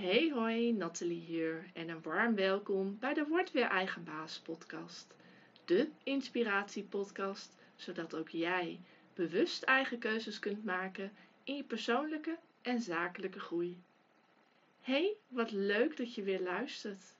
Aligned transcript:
Hey 0.00 0.30
hoi, 0.30 0.72
Nathalie 0.72 1.20
hier 1.20 1.70
en 1.74 1.88
een 1.88 2.02
warm 2.02 2.34
welkom 2.34 2.98
bij 2.98 3.14
de 3.14 3.26
Word 3.26 3.50
Weer 3.50 3.68
Eigen 3.68 4.04
Baas 4.04 4.38
podcast. 4.38 5.14
De 5.64 5.88
inspiratiepodcast, 6.02 7.56
zodat 7.76 8.14
ook 8.14 8.28
jij 8.28 8.80
bewust 9.14 9.62
eigen 9.62 9.98
keuzes 9.98 10.38
kunt 10.38 10.64
maken 10.64 11.12
in 11.44 11.56
je 11.56 11.64
persoonlijke 11.64 12.38
en 12.62 12.80
zakelijke 12.80 13.40
groei. 13.40 13.82
Hey, 14.80 15.16
wat 15.28 15.50
leuk 15.50 15.96
dat 15.96 16.14
je 16.14 16.22
weer 16.22 16.40
luistert. 16.40 17.14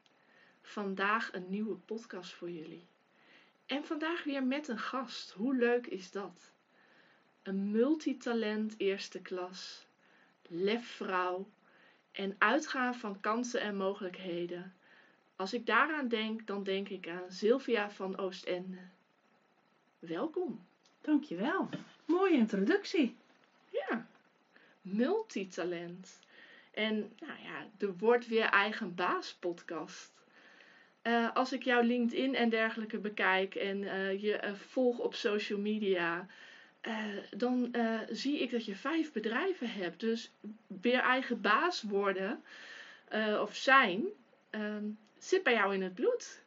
Vandaag 0.63 1.33
een 1.33 1.47
nieuwe 1.49 1.75
podcast 1.75 2.33
voor 2.33 2.51
jullie. 2.51 2.87
En 3.67 3.85
vandaag 3.85 4.25
weer 4.25 4.45
met 4.45 4.69
een 4.69 4.79
gast. 4.79 5.31
Hoe 5.31 5.57
leuk 5.57 5.87
is 5.87 6.11
dat? 6.11 6.51
Een 7.43 7.71
multitalent 7.71 8.75
eerste 8.77 9.21
klas, 9.21 9.87
lefvrouw 10.49 11.49
en 12.13 12.35
uitgaan 12.39 12.95
van 12.95 13.21
kansen 13.21 13.61
en 13.61 13.77
mogelijkheden. 13.77 14.75
Als 15.37 15.53
ik 15.53 15.67
daaraan 15.67 16.09
denk, 16.09 16.47
dan 16.47 16.63
denk 16.63 16.89
ik 16.89 17.09
aan 17.09 17.31
Sylvia 17.33 17.91
van 17.91 18.19
Oostende. 18.19 18.79
Welkom. 19.99 20.65
Dankjewel. 21.01 21.69
Mooie 22.05 22.37
introductie. 22.37 23.17
Ja, 23.71 24.07
multitalent. 24.83 26.19
En 26.71 27.13
nou 27.19 27.43
ja, 27.43 27.67
de 27.79 27.97
Word 27.97 28.27
Weer 28.29 28.45
Eigen 28.45 28.95
Baas 28.95 29.35
podcast. 29.35 30.13
Uh, 31.03 31.35
als 31.35 31.53
ik 31.53 31.63
jouw 31.63 31.83
LinkedIn 31.83 32.35
en 32.35 32.49
dergelijke 32.49 32.99
bekijk 32.99 33.55
en 33.55 33.83
uh, 33.83 34.23
je 34.23 34.43
uh, 34.45 34.55
volg 34.55 34.99
op 34.99 35.15
social 35.15 35.59
media, 35.59 36.27
dan 37.37 37.75
zie 38.11 38.41
ik 38.41 38.51
dat 38.51 38.65
je 38.65 38.77
vijf 38.77 39.13
bedrijven 39.13 39.71
hebt. 39.71 40.01
Dus 40.01 40.33
weer 40.81 41.01
eigen 41.01 41.41
baas 41.41 41.83
worden 41.83 42.43
of 43.41 43.55
zijn, 43.57 44.05
ehm, 44.51 44.85
zit 45.19 45.43
bij 45.43 45.53
jou 45.53 45.75
in 45.75 45.83
het 45.83 45.95
bloed. 45.95 46.43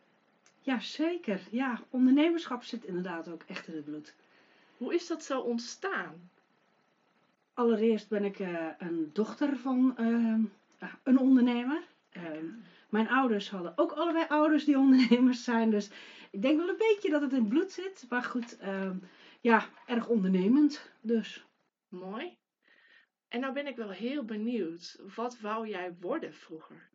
Ja, 0.62 0.80
zeker. 0.80 1.42
Ja, 1.52 1.82
ondernemerschap 1.90 2.64
zit 2.64 2.84
inderdaad 2.84 3.28
ook 3.28 3.44
echt 3.48 3.68
in 3.68 3.76
het 3.76 3.86
bloed. 3.86 4.14
Hoe 4.78 4.94
is 4.94 5.08
dat 5.08 5.24
zo 5.24 5.40
ontstaan? 5.40 6.30
Allereerst 7.54 8.10
ben 8.10 8.24
ik 8.24 8.40
een 8.78 9.10
dochter 9.14 9.58
van 9.58 9.94
een 11.04 11.18
ondernemer. 11.18 11.82
Ehm, 12.10 12.46
mijn 12.90 13.10
ouders 13.10 13.50
hadden 13.50 13.74
ook 13.76 13.92
allebei 13.92 14.26
ouders 14.28 14.66
die 14.66 14.78
ondernemers 14.78 15.44
zijn. 15.44 15.70
Dus 15.70 15.90
ik 16.32 16.42
denk 16.42 16.58
wel 16.58 16.70
een 16.70 16.78
beetje 16.78 17.10
dat 17.10 17.22
het 17.22 17.32
in 17.32 17.40
het 17.40 17.50
bloed 17.50 17.72
zit. 17.72 18.06
Maar 18.10 18.24
goed, 18.24 18.58
ehm, 18.58 18.96
ja, 19.44 19.70
erg 19.86 20.08
ondernemend 20.08 20.92
dus. 21.02 21.46
Mooi. 21.88 22.38
En 23.28 23.40
nou 23.40 23.54
ben 23.54 23.68
ik 23.68 23.76
wel 23.76 23.90
heel 23.90 24.26
benieuwd. 24.26 25.00
Wat 25.16 25.40
wou 25.40 25.68
jij 25.68 25.96
worden 26.00 26.34
vroeger? 26.34 26.90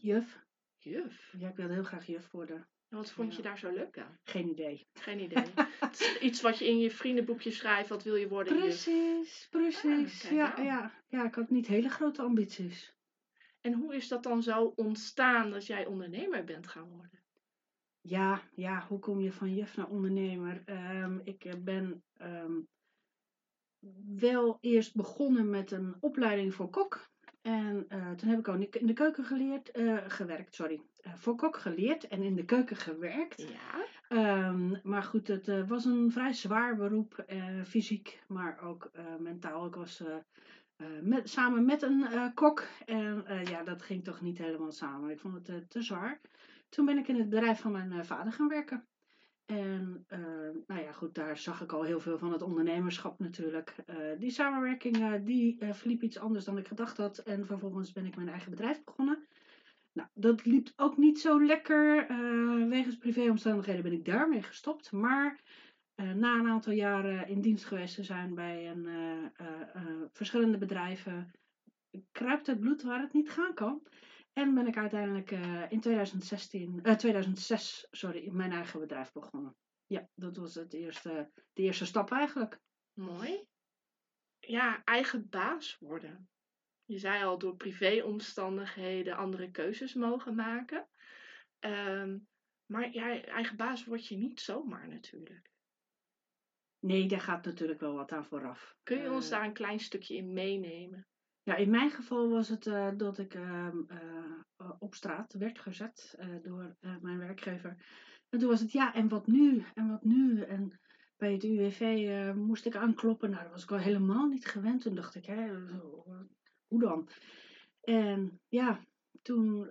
Juf. 0.00 0.38
Juf? 0.76 1.34
Ja, 1.38 1.48
ik 1.48 1.56
wilde 1.56 1.72
heel 1.72 1.84
graag 1.84 2.06
juf 2.06 2.30
worden. 2.30 2.66
En 2.88 2.96
wat 2.96 3.10
vond 3.10 3.36
je 3.36 3.42
daar 3.42 3.58
zo 3.58 3.70
leuk 3.70 3.98
aan? 3.98 4.18
Geen 4.24 4.48
idee. 4.48 4.86
Geen 4.92 5.20
idee. 5.20 5.44
het 5.80 6.00
is 6.00 6.18
iets 6.18 6.40
wat 6.40 6.58
je 6.58 6.66
in 6.66 6.78
je 6.78 6.90
vriendenboekje 6.90 7.50
schrijft. 7.50 7.88
Wat 7.88 8.02
wil 8.02 8.16
je 8.16 8.28
worden? 8.28 8.58
Precies, 8.58 9.38
juf? 9.40 9.48
precies. 9.50 10.24
Ah, 10.24 10.30
ja, 10.30 10.54
ja, 10.60 10.92
ja, 11.08 11.24
ik 11.24 11.34
had 11.34 11.50
niet 11.50 11.66
hele 11.66 11.88
grote 11.88 12.22
ambities. 12.22 12.94
En 13.60 13.72
hoe 13.72 13.94
is 13.94 14.08
dat 14.08 14.22
dan 14.22 14.42
zo 14.42 14.72
ontstaan 14.76 15.50
dat 15.50 15.66
jij 15.66 15.86
ondernemer 15.86 16.44
bent 16.44 16.68
gaan 16.68 16.88
worden? 16.88 17.21
Ja, 18.04 18.40
ja 18.54 18.84
hoe 18.88 18.98
kom 18.98 19.20
je 19.20 19.32
van 19.32 19.54
juf 19.54 19.76
naar 19.76 19.88
ondernemer? 19.88 20.62
Um, 21.02 21.20
ik 21.24 21.54
ben 21.64 22.02
um, 22.22 22.68
wel 24.18 24.58
eerst 24.60 24.94
begonnen 24.94 25.50
met 25.50 25.70
een 25.70 25.94
opleiding 26.00 26.54
voor 26.54 26.70
kok. 26.70 27.10
En 27.42 27.86
uh, 27.88 28.10
toen 28.10 28.28
heb 28.28 28.38
ik 28.38 28.48
ook 28.48 28.74
in 28.74 28.86
de 28.86 28.92
keuken 28.92 29.24
geleerd, 29.24 29.76
uh, 29.76 29.98
gewerkt, 30.06 30.54
sorry. 30.54 30.82
Uh, 31.06 31.14
voor 31.14 31.36
kok 31.36 31.56
geleerd 31.56 32.06
en 32.06 32.22
in 32.22 32.34
de 32.34 32.44
keuken 32.44 32.76
gewerkt. 32.76 33.44
Ja. 34.08 34.48
Um, 34.48 34.80
maar 34.82 35.02
goed, 35.02 35.28
het 35.28 35.66
was 35.66 35.84
een 35.84 36.10
vrij 36.10 36.32
zwaar 36.32 36.76
beroep, 36.76 37.24
fysiek, 37.64 38.22
maar 38.28 38.60
ook 38.60 38.90
mentaal. 39.18 39.66
Ik 39.66 39.74
was 39.74 40.02
met, 41.02 41.28
samen 41.30 41.64
met 41.64 41.82
een 41.82 42.04
kok. 42.34 42.66
En 42.84 43.24
ja, 43.44 43.62
dat 43.62 43.82
ging 43.82 44.04
toch 44.04 44.20
niet 44.20 44.38
helemaal 44.38 44.72
samen. 44.72 45.10
Ik 45.10 45.20
vond 45.20 45.46
het 45.46 45.70
te 45.70 45.82
zwaar. 45.82 46.20
Toen 46.74 46.84
ben 46.84 46.98
ik 46.98 47.08
in 47.08 47.18
het 47.18 47.28
bedrijf 47.28 47.60
van 47.60 47.72
mijn 47.72 48.04
vader 48.04 48.32
gaan 48.32 48.48
werken. 48.48 48.86
En 49.44 50.04
nou 50.66 50.80
ja, 50.80 50.92
goed, 50.92 51.14
daar 51.14 51.36
zag 51.36 51.62
ik 51.62 51.72
al 51.72 51.82
heel 51.82 52.00
veel 52.00 52.18
van 52.18 52.32
het 52.32 52.42
ondernemerschap 52.42 53.18
natuurlijk. 53.18 53.74
die 54.18 54.30
samenwerking 54.30 55.24
die 55.24 55.56
verliep 55.70 56.02
iets 56.02 56.18
anders 56.18 56.44
dan 56.44 56.58
ik 56.58 56.66
gedacht 56.66 56.96
had. 56.96 57.18
En 57.18 57.46
vervolgens 57.46 57.92
ben 57.92 58.06
ik 58.06 58.16
mijn 58.16 58.28
eigen 58.28 58.50
bedrijf 58.50 58.84
begonnen. 58.84 59.26
Nou, 59.92 60.08
dat 60.14 60.44
liep 60.44 60.72
ook 60.76 60.96
niet 60.96 61.20
zo 61.20 61.44
lekker. 61.44 62.06
wegens 62.68 62.96
privéomstandigheden 62.96 63.82
ben 63.82 63.92
ik 63.92 64.04
daarmee 64.04 64.42
gestopt. 64.42 64.92
Maar 64.92 65.40
na 65.94 66.38
een 66.38 66.48
aantal 66.48 66.72
jaren 66.72 67.28
in 67.28 67.40
dienst 67.40 67.64
geweest 67.64 67.94
te 67.94 68.04
zijn 68.04 68.34
bij 68.34 68.70
een, 68.70 68.88
verschillende 70.12 70.58
bedrijven, 70.58 71.30
kruipt 72.12 72.46
het 72.46 72.60
bloed 72.60 72.82
waar 72.82 73.00
het 73.00 73.12
niet 73.12 73.30
gaan 73.30 73.54
kan. 73.54 73.82
En 74.32 74.54
ben 74.54 74.66
ik 74.66 74.76
uiteindelijk 74.76 75.30
in 75.70 75.80
2016, 75.80 76.82
2006 76.96 77.86
sorry, 77.90 78.32
mijn 78.32 78.52
eigen 78.52 78.80
bedrijf 78.80 79.12
begonnen. 79.12 79.56
Ja, 79.86 80.08
dat 80.14 80.36
was 80.36 80.54
het 80.54 80.72
eerste, 80.72 81.30
de 81.52 81.62
eerste 81.62 81.86
stap 81.86 82.10
eigenlijk. 82.10 82.60
Mooi. 82.92 83.46
Ja, 84.38 84.84
eigen 84.84 85.28
baas 85.28 85.78
worden. 85.78 86.28
Je 86.84 86.98
zei 86.98 87.24
al, 87.24 87.38
door 87.38 87.56
privéomstandigheden 87.56 89.16
andere 89.16 89.50
keuzes 89.50 89.94
mogen 89.94 90.34
maken. 90.34 90.88
Um, 91.60 92.28
maar 92.66 92.92
ja, 92.92 93.22
eigen 93.22 93.56
baas 93.56 93.84
word 93.84 94.06
je 94.06 94.16
niet 94.16 94.40
zomaar 94.40 94.88
natuurlijk. 94.88 95.50
Nee, 96.78 97.08
daar 97.08 97.20
gaat 97.20 97.44
natuurlijk 97.44 97.80
wel 97.80 97.94
wat 97.94 98.12
aan 98.12 98.24
vooraf. 98.24 98.76
Kun 98.82 99.02
je 99.02 99.10
ons 99.10 99.24
uh, 99.24 99.30
daar 99.30 99.44
een 99.44 99.52
klein 99.52 99.80
stukje 99.80 100.16
in 100.16 100.32
meenemen? 100.32 101.06
Ja, 101.44 101.56
in 101.56 101.70
mijn 101.70 101.90
geval 101.90 102.28
was 102.28 102.48
het 102.48 102.66
uh, 102.66 102.90
dat 102.96 103.18
ik 103.18 103.34
uh, 103.34 103.68
op 104.78 104.94
straat 104.94 105.32
werd 105.32 105.58
gezet 105.58 106.18
door 106.42 106.76
mijn 107.00 107.18
werkgever. 107.18 107.76
En 108.28 108.38
toen 108.38 108.48
was 108.48 108.60
het 108.60 108.72
ja, 108.72 108.94
en 108.94 109.08
wat 109.08 109.26
nu? 109.26 109.64
En 109.74 109.88
wat 109.88 110.04
nu? 110.04 110.42
En 110.42 110.80
bij 111.16 111.32
het 111.32 111.44
UWV 111.44 112.32
moest 112.34 112.66
ik 112.66 112.76
aankloppen. 112.76 113.30
Nou, 113.30 113.42
dat 113.42 113.52
was 113.52 113.62
ik 113.62 113.70
al 113.70 113.78
helemaal 113.78 114.26
niet 114.26 114.46
gewend. 114.46 114.82
Toen 114.82 114.94
dacht 114.94 115.14
ik, 115.14 115.26
hè, 115.26 115.48
hoe 116.66 116.80
dan? 116.80 117.08
En 117.80 118.40
ja, 118.48 118.80
toen 119.22 119.70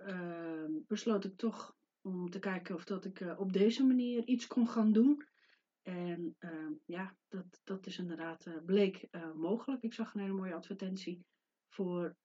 besloot 0.86 1.24
ik 1.24 1.36
toch 1.36 1.76
om 2.00 2.30
te 2.30 2.38
kijken 2.38 2.74
of 2.74 2.84
dat 2.84 3.04
ik 3.04 3.34
op 3.36 3.52
deze 3.52 3.84
manier 3.84 4.24
iets 4.24 4.46
kon 4.46 4.68
gaan 4.68 4.92
doen. 4.92 5.24
En 5.82 6.36
uh, 6.40 6.70
ja, 6.86 7.16
dat, 7.28 7.60
dat 7.64 7.86
is 7.86 7.98
inderdaad 7.98 8.46
bleek 8.66 9.08
mogelijk. 9.34 9.82
Ik 9.82 9.92
zag 9.92 10.14
een 10.14 10.20
hele 10.20 10.32
mooie 10.32 10.54
advertentie 10.54 11.24
voor 11.72 12.16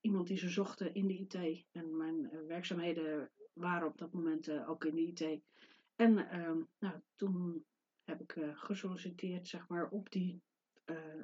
iemand 0.00 0.26
die 0.26 0.36
ze 0.38 0.48
zochten 0.48 0.94
in 0.94 1.06
de 1.06 1.18
IT. 1.18 1.64
En 1.72 1.96
mijn 1.96 2.46
werkzaamheden 2.46 3.30
waren 3.52 3.88
op 3.88 3.98
dat 3.98 4.12
moment 4.12 4.50
ook 4.66 4.84
in 4.84 4.94
de 4.94 5.06
IT. 5.06 5.42
En 5.96 6.30
ehm, 6.30 6.58
nou, 6.78 7.00
toen 7.14 7.64
heb 8.04 8.20
ik 8.20 8.36
gesolliciteerd 8.54 9.48
zeg 9.48 9.68
maar, 9.68 9.88
op, 9.88 10.10
die, 10.10 10.42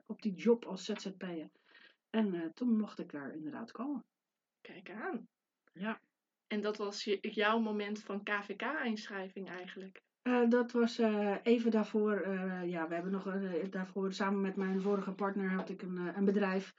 op 0.06 0.22
die 0.22 0.34
job 0.34 0.64
als 0.64 0.84
ZZP'er. 0.84 1.50
En 2.10 2.52
toen 2.54 2.76
mocht 2.76 2.98
ik 2.98 3.12
daar 3.12 3.34
inderdaad 3.34 3.72
komen. 3.72 4.04
Kijk 4.60 4.90
aan. 4.90 5.28
Ja. 5.72 6.00
En 6.46 6.60
dat 6.60 6.76
was 6.76 7.04
je, 7.04 7.18
jouw 7.20 7.58
moment 7.58 8.02
van 8.02 8.22
KVK-inschrijving 8.22 9.48
eigenlijk? 9.48 10.02
Uh, 10.22 10.48
dat 10.48 10.72
was 10.72 10.98
uh, 10.98 11.36
even 11.42 11.70
daarvoor. 11.70 12.26
Uh, 12.26 12.68
ja, 12.68 12.88
we 12.88 12.94
hebben 12.94 13.12
nog 13.12 13.24
daarvoor 13.70 14.12
samen 14.12 14.40
met 14.40 14.56
mijn 14.56 14.80
vorige 14.80 15.12
partner 15.12 15.50
had 15.50 15.68
ik 15.68 15.82
een, 15.82 15.96
een 15.96 16.24
bedrijf. 16.24 16.74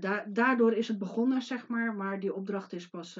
Da 0.00 0.24
daardoor 0.28 0.72
is 0.72 0.88
het 0.88 0.98
begonnen, 0.98 1.42
zeg 1.42 1.66
maar. 1.66 1.94
Maar 1.94 2.20
die 2.20 2.34
opdracht 2.34 2.72
is 2.72 2.88
pas 2.88 3.18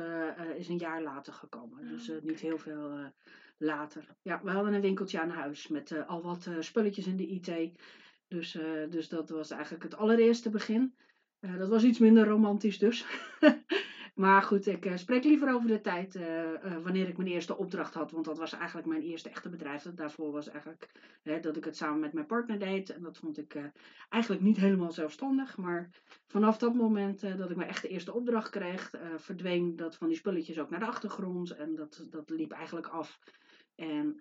is 0.57 0.69
een 0.69 0.79
jaar 0.79 1.03
later 1.03 1.33
gekomen. 1.33 1.89
Dus 1.89 2.11
Oh, 2.11 2.23
niet 2.23 2.41
heel 2.41 2.59
veel 2.59 3.13
later. 3.59 4.05
Ja, 4.23 4.41
we 4.43 4.51
hadden 4.51 4.75
een 4.75 4.81
winkeltje 4.81 5.21
aan 5.21 5.31
huis 5.31 5.69
met 5.69 6.07
al 6.07 6.23
wat 6.23 6.49
spulletjes 6.61 7.07
in 7.07 7.17
de 7.17 7.27
IT. 7.27 7.81
Dus, 8.29 8.59
dus 8.91 9.09
dat 9.09 9.29
was 9.29 9.51
eigenlijk 9.51 9.83
het 9.83 9.97
allereerste 9.97 10.51
begin. 10.51 10.95
dat 11.41 11.69
was 11.69 11.85
iets 11.85 11.99
minder 11.99 12.27
romantisch 12.27 12.79
dus. 12.79 13.07
Maar 14.21 14.43
goed, 14.43 14.67
ik 14.67 14.87
uh, 14.87 14.97
spreek 14.97 15.25
liever 15.25 15.55
over 15.55 15.69
de 15.69 15.81
tijd 15.81 16.15
uh, 16.15 16.53
uh, 16.53 16.79
wanneer 16.83 17.09
ik 17.09 17.17
mijn 17.17 17.29
eerste 17.29 17.57
opdracht 17.57 17.95
had. 17.95 18.11
Want 18.11 18.25
dat 18.25 18.39
was 18.39 18.53
eigenlijk 18.53 18.87
mijn 18.87 19.03
eerste 19.03 19.29
echte 19.29 19.49
bedrijf. 19.49 19.83
Daarvoor 19.83 20.33
was 20.33 20.49
eigenlijk 20.49 20.91
hè, 21.23 21.41
dat 21.41 21.57
ik 21.57 21.65
het 21.65 21.77
samen 21.77 22.01
met 22.01 22.13
mijn 22.13 22.27
partner 22.27 22.59
deed. 22.59 22.91
En 22.91 23.03
dat 23.03 23.19
vond 23.19 23.39
ik 23.39 23.57
eigenlijk 24.09 24.43
niet 24.43 24.57
helemaal 24.57 24.93
zelfstandig. 24.93 25.57
Maar 25.57 25.91
vanaf 26.27 26.59
dat 26.59 26.75
moment 26.75 27.21
dat 27.39 27.51
ik 27.51 27.57
mijn 27.57 27.69
echte 27.69 27.89
eerste 27.89 28.15
opdracht 28.15 28.51
kreeg, 28.51 28.91
verdween 29.17 29.77
dat 29.77 29.97
van 29.97 30.09
die 30.09 30.17
spulletjes 30.17 30.59
ook 30.59 30.71
naar 30.71 30.81
de 30.81 30.87
achtergrond. 30.87 31.51
En 31.51 31.75
dat, 31.75 32.07
dat 32.11 32.31
liep 32.31 32.53
eigenlijk 32.53 32.87
af. 32.87 33.19
En 33.75 34.21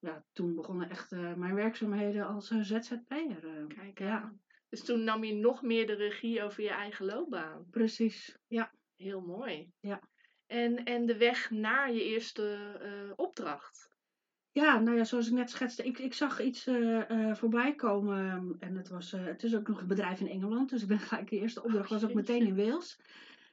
ja, 0.00 0.24
toen 0.32 0.54
begonnen 0.54 0.90
echt 0.90 1.10
mijn 1.36 1.54
werkzaamheden 1.54 2.26
als 2.26 2.48
ZZP'er. 2.48 3.66
Kijk, 3.68 3.98
ja. 3.98 4.32
Dus 4.68 4.84
toen 4.84 5.04
nam 5.04 5.24
je 5.24 5.34
nog 5.34 5.62
meer 5.62 5.86
de 5.86 5.94
regie 5.94 6.42
over 6.42 6.62
je 6.62 6.70
eigen 6.70 7.06
loopbaan. 7.06 7.66
Precies, 7.70 8.38
ja. 8.46 8.72
Heel 8.96 9.20
mooi. 9.20 9.72
Ja. 9.80 10.00
En, 10.46 10.84
en 10.84 11.06
de 11.06 11.16
weg 11.16 11.50
naar 11.50 11.92
je 11.92 12.04
eerste 12.04 12.56
eh, 12.80 13.12
opdracht. 13.16 13.90
Ja, 14.50 14.78
nou 14.78 14.96
ja, 14.96 15.04
zoals 15.04 15.26
ik 15.26 15.32
net 15.32 15.50
schetste, 15.50 15.84
ik, 15.84 15.98
ik 15.98 16.14
zag 16.14 16.40
iets 16.40 16.66
eh, 16.66 17.10
eh, 17.10 17.36
voorbij 17.36 17.74
komen. 17.74 18.56
En 18.58 18.76
het, 18.76 18.88
was, 18.88 19.10
het 19.10 19.42
is 19.42 19.56
ook 19.56 19.68
nog 19.68 19.80
een 19.80 19.86
bedrijf 19.86 20.20
in 20.20 20.28
Engeland. 20.28 20.70
Dus 20.70 20.82
ik 20.82 20.88
ben 20.88 20.98
gelijk, 20.98 21.30
de 21.30 21.38
eerste 21.38 21.62
opdracht 21.62 21.90
was 21.90 22.04
ook 22.04 22.14
meteen 22.14 22.46
in 22.46 22.56
Wales. 22.56 23.00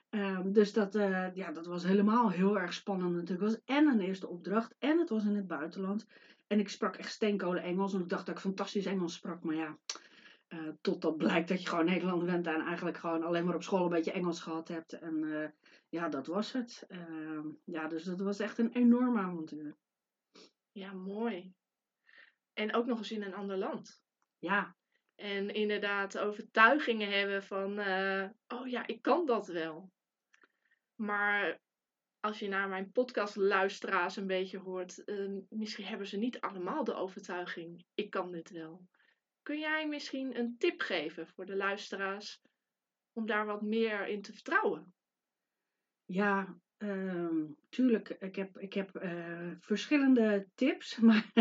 Ehm, 0.10 0.52
dus 0.52 0.74
dat, 0.74 0.94
ja, 1.34 1.52
dat 1.52 1.66
was 1.66 1.84
helemaal 1.84 2.30
heel 2.30 2.60
erg 2.60 2.74
spannend 2.74 3.14
natuurlijk. 3.14 3.42
Het 3.42 3.52
was 3.52 3.76
en 3.78 3.88
een 3.88 4.00
eerste 4.00 4.28
opdracht 4.28 4.76
en 4.80 5.00
het 5.00 5.10
was 5.10 5.26
in 5.26 5.36
het 5.36 5.48
buitenland. 5.48 6.08
En 6.48 6.60
ik 6.60 6.70
sprak 6.70 6.96
echt 6.96 7.12
steenkolen 7.12 7.64
Engels. 7.64 7.94
En 7.94 8.00
ik 8.00 8.10
dacht 8.10 8.26
dat 8.26 8.36
ik 8.36 8.42
fantastisch 8.42 8.86
Engels 8.86 9.14
sprak. 9.14 9.44
Maar 9.44 9.56
ja, 9.56 9.78
eh, 10.50 10.68
totdat 10.82 11.18
blijkt 11.18 11.48
dat 11.48 11.62
je 11.62 11.68
gewoon 11.68 11.86
Nederland 11.86 12.26
bent 12.26 12.48
en 12.48 12.62
eigenlijk 12.62 12.98
gewoon 12.98 13.24
alleen 13.24 13.46
maar 13.46 13.56
op 13.56 13.64
school 13.64 13.84
een 13.84 13.90
beetje 13.90 14.12
Engels 14.12 14.42
gehad 14.42 14.68
hebt. 14.68 14.94
En 14.94 15.24
eh, 15.24 15.50
ja, 15.90 16.10
dat 16.10 16.28
was 16.28 16.52
het. 16.52 16.86
Ehm, 16.88 17.48
ja, 17.64 17.88
dus 17.88 18.04
dat 18.04 18.20
was 18.20 18.40
echt 18.40 18.58
een 18.58 18.72
enorm 18.72 19.18
avontuur. 19.18 19.78
Ja, 20.72 20.94
mooi. 20.94 21.54
En 22.54 22.74
ook 22.74 22.86
nog 22.86 22.98
eens 22.98 23.12
in 23.12 23.24
een 23.24 23.34
ander 23.34 23.58
land. 23.58 24.04
Ja, 24.38 24.76
En 25.16 25.54
inderdaad 25.54 26.18
overtuigingen 26.18 27.12
hebben 27.12 27.44
van, 27.44 27.80
eh, 27.80 28.30
oh 28.48 28.68
ja, 28.68 28.88
ik 28.88 29.02
kan 29.02 29.26
dat 29.26 29.48
wel. 29.48 29.92
Maar 30.96 31.62
als 32.20 32.40
je 32.40 32.48
naar 32.48 32.70
mijn 32.70 32.92
podcastluisteraars 32.92 34.16
een 34.16 34.28
beetje 34.28 34.58
hoort, 34.58 35.04
misschien 35.50 35.86
hebben 35.86 36.08
ze 36.08 36.18
niet 36.18 36.40
allemaal 36.40 36.84
de 36.84 36.94
overtuiging, 36.94 37.86
ik 37.94 38.10
kan 38.10 38.32
dit 38.32 38.50
wel. 38.50 38.88
Kun 39.50 39.60
jij 39.60 39.88
misschien 39.88 40.40
een 40.40 40.58
tip 40.58 40.80
geven 40.82 41.28
voor 41.28 41.46
de 41.46 41.56
luisteraars 41.56 42.42
om 43.14 43.26
daar 43.26 43.46
wat 43.46 43.62
meer 43.62 44.08
in 44.08 44.22
te 44.22 44.34
vertrouwen? 44.34 44.94
Ja, 46.06 46.60
ehm, 46.78 47.46
tuurlijk. 47.70 48.10
Ik 48.10 48.36
heb, 48.36 48.58
ik 48.58 48.74
heb 48.74 48.96
eh, 48.96 49.52
verschillende 49.60 50.48
tips. 50.56 50.98
Maar 51.08 51.32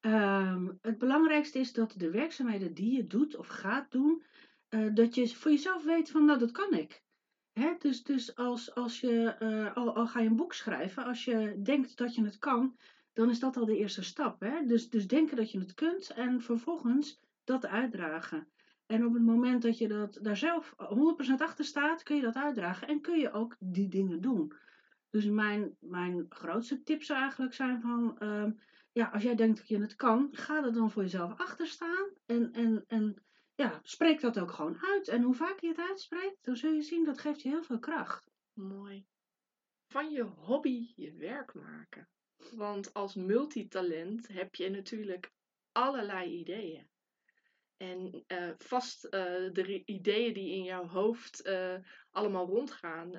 ehm, 0.00 0.72
het 0.80 0.98
belangrijkste 0.98 1.58
is 1.58 1.72
dat 1.72 1.94
de 1.96 2.10
werkzaamheden 2.10 2.74
die 2.74 2.96
je 2.96 3.06
doet 3.06 3.36
of 3.36 3.46
gaat 3.46 3.90
doen, 3.90 4.24
eh, 4.68 4.94
dat 4.94 5.14
je 5.14 5.28
voor 5.28 5.50
jezelf 5.50 5.84
weet 5.84 6.10
van, 6.10 6.24
nou, 6.24 6.38
dat 6.38 6.50
kan 6.50 6.74
ik. 6.74 7.02
Hè? 7.52 7.74
Dus, 7.78 8.02
dus 8.02 8.34
als, 8.34 8.74
als 8.74 9.00
je, 9.00 9.34
eh, 9.38 9.76
al, 9.76 9.94
al 9.94 10.06
ga 10.06 10.20
je 10.20 10.28
een 10.28 10.36
boek 10.36 10.54
schrijven, 10.54 11.04
als 11.04 11.24
je 11.24 11.60
denkt 11.62 11.96
dat 11.96 12.14
je 12.14 12.24
het 12.24 12.38
kan, 12.38 12.78
dan 13.12 13.30
is 13.30 13.38
dat 13.38 13.56
al 13.56 13.66
de 13.66 13.76
eerste 13.76 14.02
stap. 14.02 14.40
Hè? 14.40 14.66
Dus, 14.66 14.88
dus 14.90 15.06
denken 15.06 15.36
dat 15.36 15.50
je 15.50 15.58
het 15.58 15.74
kunt 15.74 16.10
en 16.10 16.40
vervolgens 16.40 17.24
dat 17.46 17.66
uitdragen. 17.66 18.48
En 18.86 19.04
op 19.04 19.14
het 19.14 19.22
moment 19.22 19.62
dat 19.62 19.78
je 19.78 19.88
dat, 19.88 20.18
daar 20.22 20.36
zelf 20.36 20.74
100% 20.76 20.76
achter 21.36 21.64
staat, 21.64 22.02
kun 22.02 22.16
je 22.16 22.22
dat 22.22 22.34
uitdragen 22.34 22.88
en 22.88 23.00
kun 23.00 23.18
je 23.18 23.32
ook 23.32 23.56
die 23.58 23.88
dingen 23.88 24.20
doen. 24.20 24.52
Dus 25.10 25.24
mijn, 25.24 25.76
mijn 25.80 26.26
grootste 26.28 26.82
tip 26.82 27.02
zou 27.02 27.20
eigenlijk 27.20 27.54
zijn 27.54 27.80
van, 27.80 28.18
ehm, 28.18 28.50
ja, 28.92 29.08
als 29.08 29.22
jij 29.22 29.34
denkt 29.34 29.58
dat 29.58 29.68
je 29.68 29.80
het 29.80 29.96
kan, 29.96 30.28
ga 30.32 30.64
er 30.64 30.72
dan 30.72 30.90
voor 30.90 31.02
jezelf 31.02 31.38
achter 31.38 31.66
staan 31.66 32.10
en, 32.26 32.52
en, 32.52 32.84
en 32.86 33.22
ja, 33.54 33.80
spreek 33.82 34.20
dat 34.20 34.38
ook 34.38 34.50
gewoon 34.50 34.78
uit. 34.80 35.08
En 35.08 35.22
hoe 35.22 35.34
vaker 35.34 35.68
je 35.68 35.68
het 35.68 35.88
uitspreekt, 35.88 36.44
dan 36.44 36.56
zul 36.56 36.72
je 36.72 36.82
zien, 36.82 37.04
dat 37.04 37.18
geeft 37.18 37.42
je 37.42 37.48
heel 37.48 37.62
veel 37.62 37.78
kracht. 37.78 38.30
Mooi. 38.52 39.06
Van 39.86 40.10
je 40.10 40.22
hobby 40.22 40.92
je 40.94 41.12
werk 41.12 41.54
maken. 41.54 42.08
Want 42.54 42.94
als 42.94 43.14
multitalent 43.14 44.28
heb 44.28 44.54
je 44.54 44.70
natuurlijk 44.70 45.32
allerlei 45.72 46.38
ideeën. 46.38 46.88
En 47.76 48.24
eh, 48.26 48.50
vast 48.58 49.04
eh, 49.04 49.52
de 49.52 49.82
ideeën 49.84 50.32
die 50.32 50.50
in 50.50 50.62
jouw 50.62 50.86
hoofd 50.86 51.42
eh, 51.42 51.74
allemaal 52.10 52.46
rondgaan, 52.46 53.12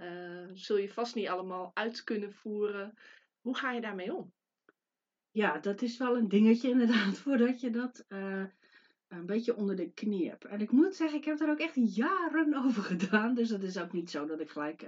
zul 0.53 0.77
je 0.77 0.93
vast 0.93 1.15
niet 1.15 1.27
allemaal 1.27 1.71
uit 1.73 2.03
kunnen 2.03 2.33
voeren. 2.33 2.93
Hoe 3.41 3.57
ga 3.57 3.71
je 3.71 3.81
daarmee 3.81 4.13
om? 4.13 4.33
Ja, 5.31 5.59
dat 5.59 5.81
is 5.81 5.97
wel 5.97 6.17
een 6.17 6.27
dingetje 6.27 6.69
inderdaad, 6.69 7.17
voordat 7.23 7.59
je 7.59 7.69
dat 7.69 8.05
een 9.07 9.25
beetje 9.25 9.55
onder 9.55 9.75
de 9.75 9.91
knie 9.91 10.29
hebt. 10.29 10.45
En 10.45 10.61
ik 10.61 10.71
moet 10.71 10.95
zeggen, 10.95 11.17
ik 11.17 11.25
heb 11.25 11.39
er 11.39 11.49
ook 11.49 11.59
echt 11.59 11.95
jaren 11.95 12.53
over 12.65 12.83
gedaan. 12.83 13.35
Dus 13.35 13.49
het 13.49 13.63
is 13.63 13.77
ook 13.77 13.93
niet 13.93 14.09
zo 14.09 14.25
dat 14.25 14.39
ik 14.39 14.49
gelijk 14.49 14.87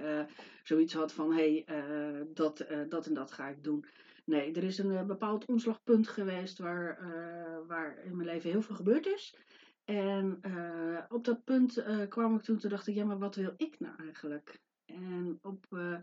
zoiets 0.62 0.94
had 0.94 1.12
van, 1.12 1.32
hé, 1.32 1.64
hey, 1.66 2.26
dat, 2.34 2.66
dat 2.88 3.06
en 3.06 3.14
dat 3.14 3.32
ga 3.32 3.48
ik 3.48 3.64
doen. 3.64 3.84
Nee, 4.24 4.52
er 4.52 4.64
is 4.64 4.78
een 4.78 5.06
bepaald 5.06 5.44
omslagpunt 5.44 6.08
geweest 6.08 6.58
waar, 6.58 6.98
waar 7.66 8.04
in 8.04 8.16
mijn 8.16 8.28
leven 8.28 8.50
heel 8.50 8.62
veel 8.62 8.76
gebeurd 8.76 9.06
is. 9.06 9.34
En 9.90 10.38
eh, 10.40 10.98
op 11.08 11.24
dat 11.24 11.44
punt 11.44 11.76
eh, 11.76 12.08
kwam 12.08 12.34
ik 12.34 12.42
toen, 12.42 12.58
toen 12.58 12.70
dacht 12.70 12.86
ik, 12.86 12.94
ja, 12.94 13.04
maar 13.04 13.18
wat 13.18 13.34
wil 13.34 13.54
ik 13.56 13.76
nou 13.78 13.94
eigenlijk? 13.98 14.60
En 14.84 15.38
op, 15.42 15.66
eh, 15.70 15.96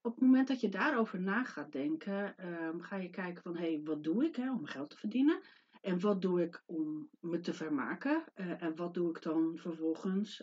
op 0.00 0.14
het 0.14 0.20
moment 0.20 0.48
dat 0.48 0.60
je 0.60 0.68
daarover 0.68 1.20
na 1.20 1.44
gaat 1.44 1.72
denken, 1.72 2.36
ehm, 2.38 2.80
ga 2.80 2.96
je 2.96 3.10
kijken 3.10 3.42
van, 3.42 3.56
hé, 3.56 3.72
hey, 3.72 3.80
wat 3.84 4.04
doe 4.04 4.24
ik 4.24 4.36
hè, 4.36 4.50
om 4.50 4.64
geld 4.64 4.90
te 4.90 4.96
verdienen? 4.96 5.40
En 5.80 6.00
wat 6.00 6.22
doe 6.22 6.42
ik 6.42 6.62
om 6.66 7.08
me 7.20 7.40
te 7.40 7.54
vermaken? 7.54 8.24
En 8.34 8.76
wat 8.76 8.94
doe 8.94 9.10
ik 9.10 9.22
dan 9.22 9.56
vervolgens 9.56 10.42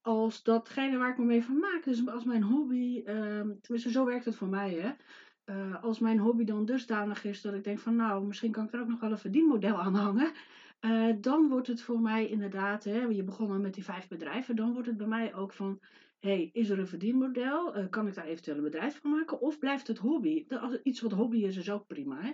als 0.00 0.42
datgene 0.42 0.98
waar 0.98 1.10
ik 1.10 1.18
me 1.18 1.24
mee 1.24 1.44
vermaak? 1.44 1.84
Dus 1.84 2.08
als 2.08 2.24
mijn 2.24 2.42
hobby, 2.42 3.02
ehm, 3.04 3.48
tenminste 3.60 3.90
zo 3.90 4.04
werkt 4.04 4.24
het 4.24 4.36
voor 4.36 4.48
mij 4.48 4.74
hè. 4.74 4.92
Als 5.80 5.98
mijn 5.98 6.18
hobby 6.18 6.44
dan 6.44 6.64
dusdanig 6.64 7.24
is 7.24 7.40
dat 7.40 7.54
ik 7.54 7.64
denk 7.64 7.78
van 7.78 7.96
nou, 7.96 8.24
misschien 8.26 8.52
kan 8.52 8.64
ik 8.64 8.72
er 8.72 8.80
ook 8.80 8.88
nog 8.88 9.00
wel 9.00 9.10
een 9.10 9.18
verdienmodel 9.18 9.80
aan 9.80 9.94
hangen. 9.94 10.32
Eh, 10.80 11.08
dan 11.20 11.48
wordt 11.48 11.66
het 11.66 11.82
voor 11.82 12.00
mij 12.00 12.28
inderdaad, 12.28 12.84
hè, 12.84 13.00
je 13.00 13.22
begon 13.22 13.50
al 13.50 13.58
met 13.58 13.74
die 13.74 13.84
vijf 13.84 14.08
bedrijven, 14.08 14.56
dan 14.56 14.72
wordt 14.72 14.88
het 14.88 14.96
bij 14.96 15.06
mij 15.06 15.34
ook 15.34 15.52
van, 15.52 15.80
hey, 16.18 16.50
is 16.52 16.68
er 16.68 16.78
een 16.78 16.86
verdienmodel? 16.86 17.74
Eh, 17.74 17.88
kan 17.90 18.06
ik 18.06 18.14
daar 18.14 18.24
eventueel 18.24 18.56
een 18.56 18.62
bedrijf 18.62 19.00
van 19.00 19.10
maken? 19.10 19.40
Of 19.40 19.58
blijft 19.58 19.86
het 19.86 19.98
hobby? 19.98 20.44
Het 20.48 20.80
iets 20.82 21.00
wat 21.00 21.12
hobby 21.12 21.44
is, 21.44 21.56
is 21.56 21.70
ook 21.70 21.86
prima. 21.86 22.20
Hè? 22.20 22.32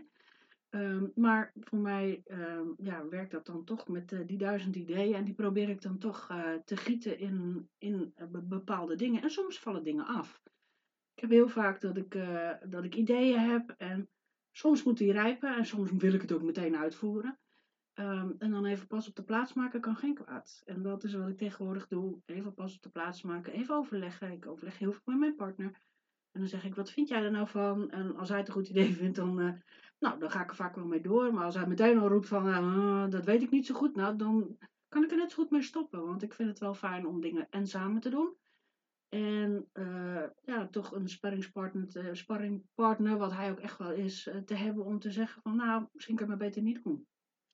Ehm, 0.69 1.06
maar 1.14 1.52
voor 1.54 1.78
mij 1.78 2.22
ehm, 2.25 2.66
ja, 2.76 3.08
werkt 3.08 3.31
dat 3.31 3.46
dan 3.46 3.64
toch 3.64 3.88
met 3.88 4.12
eh, 4.12 4.20
die 4.26 4.38
duizend 4.38 4.76
ideeën. 4.76 5.14
En 5.14 5.25
die 5.25 5.34
probeer 5.34 5.69
ik 5.69 5.82
dan 5.82 5.99
toch 5.99 6.26
te 6.64 6.76
gieten 6.76 7.19
in, 7.19 7.69
in 7.78 8.14
be- 8.31 8.42
bepaalde 8.42 8.96
dingen. 8.96 9.22
En 9.22 9.31
soms 9.31 9.58
vallen 9.58 9.84
dingen 9.84 10.06
af. 10.06 10.42
Ik 11.14 11.22
heb 11.22 11.31
heel 11.31 11.49
vaak 11.49 11.81
dat 11.81 11.96
ik, 11.96 12.16
dat 12.69 12.84
ik 12.84 12.94
ideeën 12.94 13.38
heb. 13.38 13.75
En 13.78 14.08
soms 14.52 14.82
moet 14.82 14.99
die 14.99 15.12
rijpen. 15.12 15.56
En 15.56 15.66
soms 15.66 15.90
wil 15.90 16.12
ik 16.12 16.20
het 16.20 16.32
ook 16.32 16.42
meteen 16.42 16.76
uitvoeren. 16.76 17.38
Ehm, 17.96 18.32
en 18.38 18.50
dan 18.50 18.64
even 18.64 18.87
pas 18.87 19.08
op 19.08 19.14
de 19.14 19.22
plaats 19.22 19.52
maken 19.52 19.81
kan 19.81 19.96
geen 19.96 20.14
kwaad. 20.14 20.62
En 20.64 20.82
dat 20.82 21.04
is 21.04 21.14
wat 21.14 21.28
ik 21.28 21.37
tegenwoordig 21.37 21.88
doe. 21.88 22.20
Even 22.26 22.54
pas 22.54 22.75
op 22.75 22.82
de 22.82 22.88
plaats 22.88 23.22
maken. 23.22 23.52
Even 23.52 23.75
overleggen. 23.75 24.32
Ik 24.32 24.46
overleg 24.46 24.78
heel 24.78 24.93
veel 24.93 25.02
met 25.04 25.19
mijn 25.19 25.34
partner. 25.34 25.66
En 26.31 26.40
dan 26.40 26.48
zeg 26.48 26.64
ik, 26.64 26.75
wat 26.75 26.90
vind 26.90 27.09
jij 27.09 27.23
er 27.23 27.30
nou 27.30 27.49
van? 27.49 27.90
En 27.90 28.16
als 28.16 28.28
hij 28.28 28.38
het 28.38 28.49
een 28.49 28.54
goed 28.54 28.68
idee 28.68 28.94
vindt, 29.00 29.16
dan, 29.16 29.40
eh, 29.40 29.52
nou, 29.99 30.18
dan 30.18 30.30
ga 30.30 30.42
ik 30.42 30.50
er 30.50 30.56
vaak 30.56 30.75
wel 30.75 30.87
mee 30.87 31.00
door. 31.00 31.35
Maar 31.35 31.44
als 31.44 31.54
hij 31.54 31.66
meteen 31.66 31.99
al 31.99 32.09
roept 32.09 32.28
van, 32.28 32.49
eh, 32.49 33.11
dat 33.11 33.25
weet 33.25 33.42
ik 33.42 33.50
niet 33.50 33.66
zo 33.66 33.75
goed. 33.75 33.97
Nou, 33.97 34.16
dan 34.16 34.56
kan 34.88 35.04
ik 35.04 35.11
er 35.11 35.16
net 35.16 35.30
zo 35.30 35.42
goed 35.42 35.50
mee 35.50 35.62
stoppen. 35.62 36.06
Want 36.06 36.23
ik 36.23 36.35
vind 36.35 36.49
het 36.49 36.59
wel 36.59 36.75
fijn 36.75 37.06
om 37.06 37.21
dingen 37.21 37.47
en 37.50 37.66
samen 37.66 38.00
te 38.00 38.11
doen. 38.11 38.37
En 39.09 39.68
eh, 39.73 40.25
ja, 40.44 40.68
toch 40.68 40.92
een 40.92 41.09
sparringspartner, 41.09 41.88
te- 41.88 42.11
sparringpartner, 42.14 43.18
wat 43.18 43.32
hij 43.32 43.50
ook 43.50 43.61
echt 43.61 43.78
wel 43.78 43.92
is, 43.92 44.30
te 44.44 44.54
hebben 44.54 44.85
om 44.85 44.99
te 44.99 45.11
zeggen 45.11 45.42
van, 45.42 45.56
nou, 45.56 45.87
misschien 45.92 46.16
kan 46.16 46.25
je 46.25 46.30
maar 46.37 46.47
beter 46.47 46.62
niet 46.62 46.82
doen. 46.85 47.06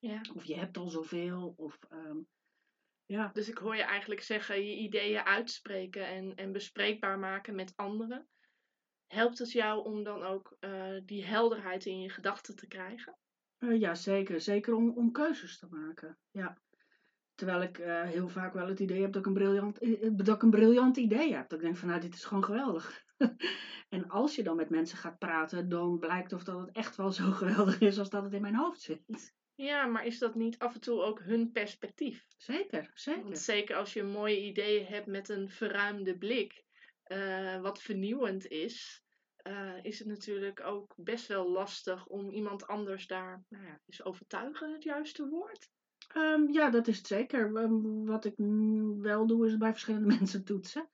Ja. 0.02 0.20
Of 0.34 0.44
je 0.44 0.54
hebt 0.54 0.76
al 0.76 0.88
zoveel. 0.88 1.54
Of 1.56 1.78
ehm, 1.88 2.18
ja, 3.06 3.30
Dus 3.32 3.48
ik 3.48 3.58
hoor 3.58 3.76
je 3.76 3.82
eigenlijk 3.82 4.20
zeggen, 4.20 4.64
je 4.64 4.76
ideeën 4.76 5.24
uitspreken 5.24 6.06
en, 6.06 6.34
en 6.34 6.52
bespreekbaar 6.52 7.18
maken 7.18 7.54
met 7.54 7.72
anderen. 7.76 8.28
Helpt 9.06 9.38
het 9.38 9.52
jou 9.52 9.84
om 9.84 10.04
dan 10.04 10.22
ook 10.22 10.56
eh, 10.60 10.96
die 11.04 11.24
helderheid 11.24 11.84
in 11.86 12.00
je 12.00 12.08
gedachten 12.08 12.56
te 12.56 12.66
krijgen? 12.66 13.16
Eh, 13.58 13.80
ja, 13.80 13.94
zeker. 13.94 14.40
Zeker 14.40 14.74
om, 14.74 14.90
om 14.90 15.12
keuzes 15.12 15.58
te 15.58 15.66
maken. 15.70 16.18
Ja. 16.30 16.58
Terwijl 17.34 17.62
ik 17.62 17.78
eh, 17.78 18.02
heel 18.02 18.28
vaak 18.28 18.52
wel 18.52 18.68
het 18.68 18.80
idee 18.80 19.02
heb 19.02 19.12
dat 19.12 19.20
ik 19.20 19.26
een 19.26 19.34
briljant, 19.34 19.78
dat 20.26 20.36
ik 20.36 20.42
een 20.42 20.50
briljant 20.50 20.96
idee 20.96 21.34
heb. 21.34 21.48
Dat 21.48 21.58
ik 21.58 21.64
denk 21.64 21.76
van, 21.76 21.88
nou, 21.88 22.00
dit 22.00 22.14
is 22.14 22.24
gewoon 22.24 22.44
geweldig. 22.44 23.04
en 23.88 24.08
als 24.08 24.34
je 24.34 24.42
dan 24.42 24.56
met 24.56 24.70
mensen 24.70 24.98
gaat 24.98 25.18
praten, 25.18 25.68
dan 25.68 25.98
blijkt 25.98 26.32
of 26.32 26.44
dat 26.44 26.60
het 26.60 26.70
echt 26.70 26.96
wel 26.96 27.12
zo 27.12 27.30
geweldig 27.42 27.80
is 27.80 27.98
als 27.98 28.10
dat 28.10 28.22
het 28.22 28.32
in 28.32 28.42
mijn 28.42 28.56
hoofd 28.56 28.80
zit. 28.80 29.40
Ja, 29.54 29.86
maar 29.86 30.06
is 30.06 30.18
dat 30.18 30.34
niet 30.34 30.58
af 30.58 30.74
en 30.74 30.80
toe 30.80 31.02
ook 31.02 31.20
hun 31.20 31.52
perspectief? 31.52 32.26
Zeker, 32.36 32.90
zeker. 32.94 33.22
Want 33.22 33.38
zeker 33.38 33.76
als 33.76 33.92
je 33.92 34.02
mooie 34.02 34.42
ideeën 34.42 34.86
hebt 34.86 35.06
met 35.06 35.28
een 35.28 35.50
verruimde 35.50 36.18
blik, 36.18 36.64
eh, 37.02 37.60
wat 37.60 37.82
vernieuwend 37.82 38.46
is, 38.46 39.02
eh, 39.36 39.84
is 39.84 39.98
het 39.98 40.08
natuurlijk 40.08 40.60
ook 40.64 40.94
best 40.96 41.26
wel 41.26 41.50
lastig 41.50 42.06
om 42.06 42.30
iemand 42.30 42.66
anders 42.66 43.06
daar, 43.06 43.44
nou 43.48 43.64
ja, 43.64 43.80
is 43.86 44.04
overtuigen 44.04 44.72
het 44.72 44.82
juiste 44.82 45.28
woord? 45.28 45.70
Ehm, 46.08 46.50
ja, 46.50 46.70
dat 46.70 46.88
is 46.88 46.96
het 46.96 47.06
zeker. 47.06 47.56
Ehm, 47.56 48.04
wat 48.04 48.24
ik 48.24 48.34
wel 48.98 49.26
doe, 49.26 49.46
is 49.46 49.56
bij 49.56 49.70
verschillende 49.70 50.06
mensen 50.16 50.44
toetsen. 50.44 50.90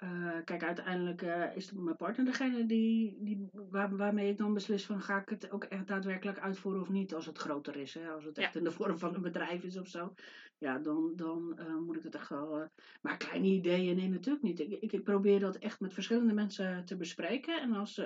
Eh, 0.00 0.38
kijk, 0.44 0.62
uiteindelijk 0.62 1.22
eh, 1.22 1.56
is 1.56 1.72
mijn 1.72 1.96
partner 1.96 2.24
degene 2.26 2.66
die, 2.66 3.18
die, 3.20 3.48
waar, 3.52 3.96
waarmee 3.96 4.30
ik 4.30 4.38
dan 4.38 4.54
beslis 4.54 4.84
van 4.86 5.00
ga 5.00 5.20
ik 5.20 5.28
het 5.28 5.50
ook 5.50 5.64
echt 5.64 5.86
daadwerkelijk 5.86 6.38
uitvoeren 6.38 6.80
of 6.80 6.88
niet 6.88 7.14
als 7.14 7.26
het 7.26 7.38
groter 7.38 7.76
is. 7.76 7.94
Hè? 7.94 8.10
Als 8.10 8.24
het 8.24 8.38
echt 8.38 8.56
in 8.56 8.64
de 8.64 8.70
vorm 8.70 8.98
van 8.98 9.14
een 9.14 9.22
bedrijf 9.22 9.62
is 9.62 9.76
of 9.76 9.88
zo. 9.88 10.14
ja, 10.58 10.78
dan, 10.78 11.12
dan 11.16 11.58
eh, 11.58 11.76
moet 11.76 11.96
ik 11.96 12.02
het 12.02 12.14
echt 12.14 12.28
wel. 12.28 12.68
maar 13.02 13.16
kleine 13.16 13.46
ideeën, 13.46 13.96
nee, 13.96 14.08
natuurlijk 14.08 14.44
niet. 14.44 14.60
Ik, 14.60 14.70
ik, 14.80 14.92
ik 14.92 15.04
probeer 15.04 15.40
dat 15.40 15.56
echt 15.56 15.80
met 15.80 15.94
verschillende 15.94 16.34
mensen 16.34 16.84
te 16.84 16.96
bespreken. 16.96 17.60
En 17.60 17.72
als. 17.72 18.02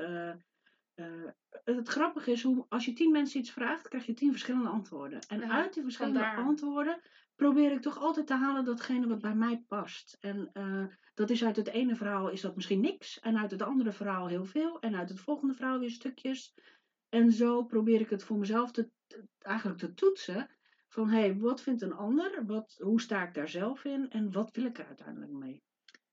het 1.65 1.89
grappige 1.89 2.31
is, 2.31 2.43
hoe, 2.43 2.67
als 2.69 2.85
je 2.85 2.93
tien 2.93 3.13
mensen 3.13 3.41
iets 3.41 3.51
vraagt, 3.51 3.89
krijg 3.89 4.07
je 4.07 4.15
tien 4.15 4.31
verschillende 4.31 4.69
antwoorden. 4.69 5.21
En 5.29 5.41
Ja, 5.41 5.49
uit 5.49 5.75
die 5.75 5.83
verschillende 5.83 6.19
vandaar. 6.19 6.45
antwoorden 6.45 7.01
probeer 7.35 7.73
ik 7.73 7.83
toch 7.83 7.99
altijd 7.99 8.27
te 8.27 8.35
halen 8.35 8.65
datgene 8.65 9.07
wat 9.07 9.21
bij 9.21 9.35
mij 9.35 9.65
past. 9.69 10.17
En 10.21 10.51
eh, 10.53 10.85
dat 11.15 11.31
is 11.31 11.45
uit 11.45 11.57
het 11.57 11.69
ene 11.69 11.97
verhaal 11.97 12.29
is 12.29 12.41
dat 12.41 12.55
misschien 12.55 12.81
niks. 12.81 13.21
En 13.21 13.39
uit 13.39 13.51
het 13.51 13.63
andere 13.63 13.93
verhaal 13.93 14.27
heel 14.27 14.45
veel. 14.45 14.81
En 14.81 14.95
uit 14.95 15.09
het 15.09 15.21
volgende 15.21 15.55
verhaal 15.55 15.79
weer 15.79 15.91
stukjes. 15.91 16.55
En 17.09 17.33
zo 17.33 17.65
probeer 17.65 18.01
ik 18.01 18.11
het 18.11 18.25
voor 18.25 18.39
mezelf 18.39 18.71
te, 18.71 18.91
te- 19.07 19.29
eigenlijk 19.39 19.79
te 19.79 19.95
toetsen. 19.95 20.51
Van 20.89 21.09
hé, 21.09 21.19
hey, 21.19 21.39
wat 21.39 21.63
vindt 21.63 21.83
een 21.83 21.93
ander? 21.93 22.47
Wat, 22.47 22.75
hoe 22.79 23.01
sta 23.01 23.27
ik 23.27 23.35
daar 23.35 23.49
zelf 23.49 23.85
in? 23.85 24.11
En 24.11 24.33
wat 24.33 24.57
wil 24.57 24.65
ik 24.65 24.79
er 24.79 24.87
uiteindelijk 24.87 25.33
mee? 25.33 25.63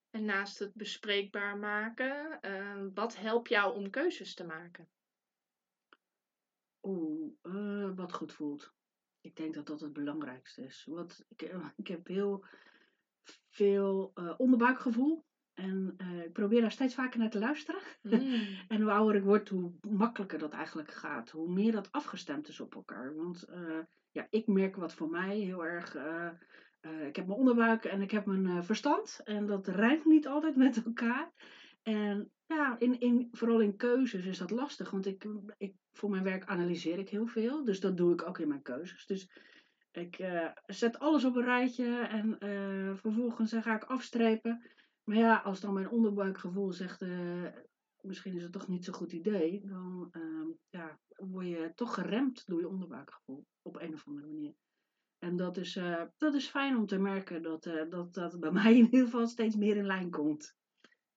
En 0.10 0.26
naast 0.26 0.60
het 0.60 0.74
bespreekbaar 0.74 1.58
maken, 1.58 2.40
eh, 2.42 2.84
wat 2.94 3.18
helpt 3.18 3.50
jou 3.50 3.76
om 3.76 3.90
keuzes 3.90 4.34
te 4.34 4.46
maken? 4.46 4.90
Oeh, 6.82 7.34
eh, 7.42 7.96
wat 7.96 8.14
goed 8.14 8.34
voelt. 8.34 8.74
Ik 9.22 9.36
denk 9.36 9.54
dat 9.54 9.68
dat 9.68 9.82
het 9.82 9.94
belangrijkste 9.94 10.64
is. 10.64 10.86
Wat, 10.90 11.26
ik, 11.30 11.42
eh, 11.42 11.66
ik 11.76 11.88
heb 11.88 12.08
heel 12.08 12.46
veel 13.50 14.12
eh, 14.14 14.34
onderbuikgevoel. 14.38 15.26
En 15.54 15.94
eh, 15.98 16.24
ik 16.24 16.34
probeer 16.34 16.62
daar 16.62 16.72
steeds 16.72 16.96
vaker 16.96 17.20
naar 17.20 17.30
te 17.30 17.40
luisteren. 17.40 17.82
Mm. 18.02 18.48
En 18.68 18.82
hoe 18.82 18.92
ouder 18.92 19.16
ik 19.16 19.24
word, 19.24 19.50
hoe 19.50 19.72
makkelijker 19.82 20.40
dat 20.40 20.54
eigenlijk 20.54 20.92
gaat. 20.92 21.30
Hoe 21.30 21.52
meer 21.52 21.72
dat 21.72 21.92
afgestemd 21.92 22.48
is 22.48 22.60
op 22.60 22.76
elkaar. 22.76 23.16
Want 23.16 23.46
ja, 24.12 24.28
ik 24.30 24.48
merk 24.48 24.76
wat 24.76 24.94
voor 24.94 25.10
mij 25.10 25.38
heel 25.38 25.66
erg. 25.66 25.96
ik 26.82 27.16
heb 27.16 27.28
mijn 27.28 27.40
onderbuik 27.40 27.86
en 27.86 28.02
ik 28.02 28.12
heb 28.12 28.26
mijn 28.26 28.64
verstand. 28.64 29.22
En 29.24 29.46
dat 29.46 29.68
rijmt 29.68 30.06
niet 30.06 30.28
altijd 30.28 30.56
met 30.56 30.86
elkaar. 30.86 31.32
En 31.82 32.32
ja, 32.56 32.80
in, 32.80 33.00
in, 33.00 33.28
vooral 33.32 33.60
in 33.60 33.76
keuzes 33.76 34.26
is 34.26 34.38
dat 34.38 34.52
lastig. 34.52 34.92
Want 34.92 35.06
ik, 35.06 35.26
ik, 35.58 35.76
voor 35.92 36.10
mijn 36.10 36.24
werk 36.24 36.46
analyseer 36.46 37.00
ik 37.00 37.10
heel 37.10 37.28
veel. 37.28 37.64
Dus 37.64 37.80
dat 37.80 37.98
doe 37.98 38.14
ik 38.14 38.28
ook 38.28 38.40
in 38.40 38.48
mijn 38.48 38.62
keuzes. 38.62 39.06
Dus 39.06 39.30
ik 39.92 40.20
eh, 40.20 40.48
zet 40.66 41.00
alles 41.00 41.26
op 41.26 41.36
een 41.36 41.44
rijtje 41.44 42.00
en 42.00 42.40
eh, 42.40 42.96
vervolgens 42.96 43.52
eh, 43.52 43.62
ga 43.62 43.76
ik 43.76 43.84
afstrepen. 43.84 44.62
Maar 45.04 45.18
ja, 45.18 45.38
als 45.38 45.60
dan 45.60 45.74
mijn 45.74 45.90
onderbuikgevoel 45.90 46.72
zegt, 46.72 47.06
misschien 48.02 48.36
is 48.36 48.44
het 48.44 48.52
toch 48.52 48.68
niet 48.68 48.86
zo'n 48.86 48.94
goed 48.94 49.12
idee, 49.12 49.62
dan 49.66 50.08
ehm, 50.12 50.48
ja, 50.70 51.00
word 51.16 51.48
je 51.48 51.72
toch 51.76 51.94
geremd 51.94 52.48
door 52.48 52.60
je 52.60 52.68
onderbuikgevoel 52.68 53.46
op 53.62 53.82
een 53.82 53.94
of 53.94 54.08
andere 54.08 54.28
manier. 54.28 54.54
En 55.20 55.36
dat 55.36 55.58
is, 55.58 55.80
dat 56.18 56.34
is 56.34 56.48
fijn 56.48 56.78
om 56.78 56.86
te 56.86 56.98
merken 56.98 57.42
dat, 57.42 57.64
dat 57.90 58.14
dat 58.14 58.40
bij 58.40 58.52
mij 58.62 58.78
in 58.78 58.84
ieder 58.84 59.06
geval 59.06 59.28
steeds 59.28 59.56
meer 59.56 59.78
in 59.78 59.86
lijn 59.86 60.10
komt. 60.10 60.56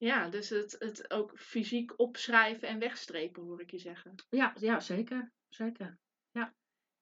Ja, 0.04 0.28
dus 0.28 0.48
het, 0.48 0.76
het 0.78 1.10
ook 1.10 1.32
fysiek 1.38 1.92
opschrijven 1.96 2.68
en 2.68 2.78
wegstrepen, 2.78 3.42
hoor 3.42 3.60
ik 3.60 3.70
je 3.70 3.78
zeggen. 3.78 4.14
Ja, 4.30 4.54
ja 4.58 4.80
zeker. 4.80 5.32
zeker. 5.48 5.98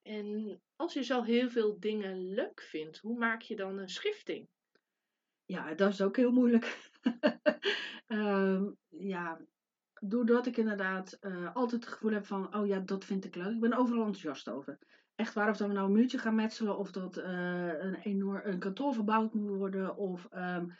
En 0.02 0.60
als 0.76 0.92
je 0.92 1.02
zo 1.02 1.22
heel 1.22 1.50
veel 1.50 1.80
dingen 1.80 2.34
leuk 2.34 2.60
vindt, 2.60 2.98
hoe 2.98 3.18
maak 3.18 3.42
je 3.42 3.56
dan 3.56 3.78
een 3.78 3.88
schifting? 3.88 4.48
Ja, 5.44 5.74
dat 5.74 5.92
is 5.92 6.02
ook 6.02 6.16
heel 6.16 6.32
moeilijk. 6.32 6.90
Ehm, 8.06 8.70
ja, 8.88 9.40
doordat 10.00 10.46
ik 10.46 10.56
inderdaad 10.56 11.12
eh, 11.12 11.54
altijd 11.54 11.84
het 11.84 11.92
gevoel 11.92 12.12
heb 12.12 12.26
van, 12.26 12.56
oh 12.56 12.66
ja, 12.66 12.78
dat 12.78 13.04
vind 13.04 13.24
ik 13.24 13.34
leuk. 13.34 13.54
Ik 13.54 13.60
ben 13.60 13.76
overal 13.76 14.04
enthousiast 14.04 14.48
over. 14.48 14.78
Echt 15.14 15.34
waar, 15.34 15.50
of 15.50 15.56
dat 15.56 15.68
we 15.68 15.74
nou 15.74 15.86
een 15.86 15.92
muurtje 15.92 16.18
gaan 16.18 16.34
metselen, 16.34 16.78
of 16.78 16.92
dat 16.92 17.16
eh, 17.16 17.82
een, 17.82 17.94
enorm, 17.94 18.40
een 18.44 18.58
kantoor 18.58 18.94
verbouwd 18.94 19.34
moet 19.34 19.56
worden, 19.56 19.96
of 19.96 20.26
ehm, 20.30 20.40
eh, 20.42 20.62
eh, 20.64 20.70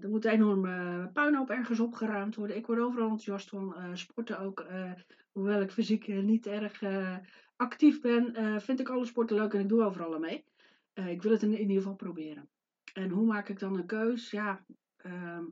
er 0.00 0.08
moet 0.08 0.24
een 0.24 0.32
enorme 0.32 1.10
puinhoop 1.12 1.50
ergens 1.50 1.80
opgeruimd 1.80 2.34
worden. 2.36 2.56
Ik 2.56 2.66
word 2.66 2.78
overal 2.78 3.08
enthousiast 3.08 3.48
van. 3.48 3.74
Eh, 3.76 3.90
sporten 3.94 4.38
ook, 4.38 4.60
eh, 4.60 4.92
hoewel 5.32 5.60
ik 5.60 5.70
fysiek 5.70 6.08
eh, 6.08 6.18
niet 6.22 6.46
erg 6.46 6.82
eh, 6.82 7.16
actief 7.56 8.00
ben, 8.00 8.34
eh, 8.34 8.58
vind 8.58 8.80
ik 8.80 8.88
alle 8.88 9.04
sporten 9.04 9.36
leuk 9.36 9.52
en 9.54 9.60
ik 9.60 9.68
doe 9.68 9.82
overal 9.82 10.14
aan 10.14 10.20
mee. 10.20 10.44
Eh, 10.92 11.10
ik 11.10 11.22
wil 11.22 11.32
het 11.32 11.42
in, 11.42 11.52
in 11.52 11.60
ieder 11.60 11.76
geval 11.76 11.94
proberen. 11.94 12.48
En 12.92 13.10
hoe 13.10 13.26
maak 13.26 13.48
ik 13.48 13.58
dan 13.58 13.76
een 13.76 13.86
keus? 13.86 14.30
Ja, 14.30 14.64
ehm, 14.96 15.44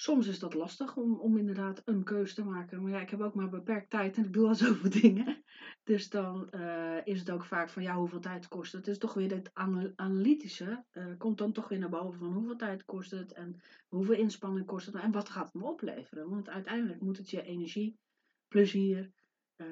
soms 0.00 0.26
is 0.26 0.38
dat 0.38 0.54
lastig 0.54 0.96
om, 0.96 1.20
om 1.20 1.36
inderdaad 1.36 1.82
een 1.84 2.04
keus 2.04 2.34
te 2.34 2.44
maken. 2.44 2.82
Maar 2.82 2.90
ja, 2.90 3.00
ik 3.00 3.10
heb 3.10 3.20
ook 3.20 3.34
maar 3.34 3.48
beperkt 3.48 3.90
tijd 3.90 4.16
en 4.16 4.24
ik 4.24 4.32
doe 4.32 4.46
al 4.46 4.54
zoveel 4.64 4.90
dingen. 4.90 5.42
Dus 5.84 6.08
dan 6.08 6.50
eh, 6.50 6.98
is 7.04 7.18
het 7.18 7.30
ook 7.30 7.44
vaak 7.44 7.68
van 7.68 7.82
ja, 7.82 7.96
hoeveel 7.96 8.20
tijd 8.20 8.48
kost 8.48 8.72
het? 8.72 8.86
Is 8.86 8.98
toch 8.98 9.14
weer 9.14 9.50
ana- 9.52 9.92
analytische. 9.96 10.84
eh, 10.90 11.16
komt 11.18 11.38
dan 11.38 11.52
toch 11.52 11.68
weer 11.68 11.78
naar 11.78 11.88
boven 11.88 12.18
van 12.18 12.32
hoeveel 12.32 12.56
tijd 12.56 12.84
kost 12.84 13.10
het 13.10 13.32
en 13.32 13.60
hoeveel 13.88 14.14
inspanning 14.14 14.66
kost 14.66 14.86
het 14.86 14.94
en 14.94 15.12
wat 15.12 15.28
gaat 15.28 15.52
het 15.52 15.62
me 15.62 15.68
opleveren? 15.68 16.28
Want 16.28 16.48
uiteindelijk 16.48 17.00
moet 17.00 17.16
het 17.16 17.30
je 17.30 17.42
energie, 17.42 17.98
plezier, 18.48 19.12
eh, 19.56 19.66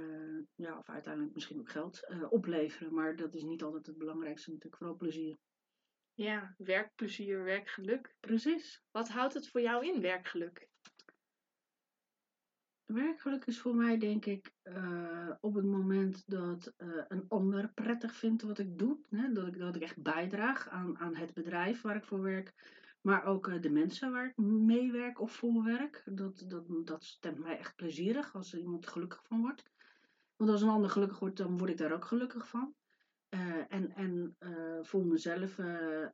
ja, 0.54 0.78
of 0.78 0.88
uiteindelijk 0.88 1.34
misschien 1.34 1.60
ook 1.60 1.70
geld 1.70 2.08
opleveren. 2.30 2.94
Maar 2.94 3.16
dat 3.16 3.34
is 3.34 3.42
niet 3.42 3.62
altijd 3.62 3.86
het 3.86 3.98
belangrijkste 3.98 4.50
natuurlijk, 4.50 4.76
vooral 4.76 4.96
plezier. 4.96 5.38
Ja, 6.18 6.54
werkplezier, 6.56 7.44
werkgeluk. 7.44 8.14
Precies. 8.20 8.82
Wat 8.90 9.08
houdt 9.08 9.34
het 9.34 9.48
voor 9.48 9.60
jou 9.60 9.86
in, 9.86 10.00
werkgeluk? 10.00 10.68
Werkgeluk 12.84 13.44
is 13.44 13.58
voor 13.58 13.74
mij 13.74 13.98
denk 13.98 14.24
ik 14.24 14.52
eh, 14.62 15.30
op 15.40 15.54
het 15.54 15.64
moment 15.64 16.28
dat 16.30 16.74
eh, 16.76 16.88
een 17.08 17.24
ander 17.28 17.72
prettig 17.74 18.14
vindt 18.14 18.42
wat 18.42 18.58
ik 18.58 18.78
doe. 18.78 18.98
Hè? 19.08 19.32
Dat, 19.32 19.46
ik, 19.46 19.58
dat 19.58 19.76
ik 19.76 19.82
echt 19.82 20.02
bijdraag 20.02 20.68
aan, 20.68 20.98
aan 20.98 21.14
het 21.14 21.34
bedrijf 21.34 21.80
waar 21.80 21.96
ik 21.96 22.04
voor 22.04 22.22
werk. 22.22 22.54
Maar 23.00 23.24
ook 23.24 23.48
eh, 23.48 23.60
de 23.60 23.70
mensen 23.70 24.12
waar 24.12 24.26
ik 24.26 24.36
mee 24.36 24.92
werk 24.92 25.20
of 25.20 25.32
voor 25.32 25.64
werk. 25.64 26.02
Dat, 26.06 26.44
dat, 26.46 26.64
dat 26.86 27.04
stemt 27.04 27.38
mij 27.38 27.58
echt 27.58 27.76
plezierig 27.76 28.34
als 28.34 28.52
er 28.52 28.58
iemand 28.58 28.86
gelukkig 28.86 29.24
van 29.24 29.40
wordt. 29.40 29.62
Want 30.36 30.50
als 30.50 30.62
een 30.62 30.68
ander 30.68 30.90
gelukkig 30.90 31.18
wordt, 31.18 31.36
dan 31.36 31.58
word 31.58 31.70
ik 31.70 31.76
daar 31.76 31.92
ook 31.92 32.04
gelukkig 32.04 32.48
van. 32.48 32.74
Eh, 33.28 33.72
en 33.72 33.94
en 33.94 34.36
eh, 34.38 34.78
voor 34.82 35.06
mezelf 35.06 35.58
eh, 35.58 36.06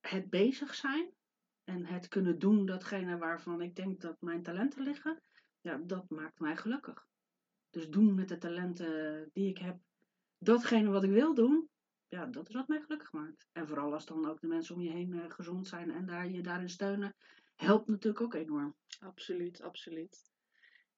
het 0.00 0.30
bezig 0.30 0.74
zijn 0.74 1.10
en 1.64 1.86
het 1.86 2.08
kunnen 2.08 2.38
doen 2.38 2.66
datgene 2.66 3.18
waarvan 3.18 3.60
ik 3.60 3.76
denk 3.76 4.00
dat 4.00 4.16
mijn 4.20 4.42
talenten 4.42 4.82
liggen, 4.82 5.22
ja, 5.60 5.76
dat 5.76 6.10
maakt 6.10 6.40
mij 6.40 6.56
gelukkig. 6.56 7.06
Dus 7.70 7.88
doen 7.88 8.14
met 8.14 8.28
de 8.28 8.38
talenten 8.38 9.28
die 9.32 9.48
ik 9.48 9.58
heb, 9.58 9.78
datgene 10.38 10.90
wat 10.90 11.04
ik 11.04 11.10
wil 11.10 11.34
doen, 11.34 11.68
ja, 12.08 12.26
dat 12.26 12.48
is 12.48 12.54
wat 12.54 12.68
mij 12.68 12.80
gelukkig 12.80 13.12
maakt. 13.12 13.48
En 13.52 13.68
vooral 13.68 13.92
als 13.92 14.06
dan 14.06 14.28
ook 14.28 14.40
de 14.40 14.46
mensen 14.46 14.74
om 14.74 14.80
je 14.80 14.90
heen 14.90 15.30
gezond 15.30 15.68
zijn 15.68 15.90
en 15.90 16.06
daar, 16.06 16.28
je 16.28 16.42
daarin 16.42 16.68
steunen, 16.68 17.14
helpt 17.56 17.88
natuurlijk 17.88 18.24
ook 18.24 18.34
enorm. 18.34 18.74
Absoluut, 19.00 19.62
absoluut. 19.62 20.30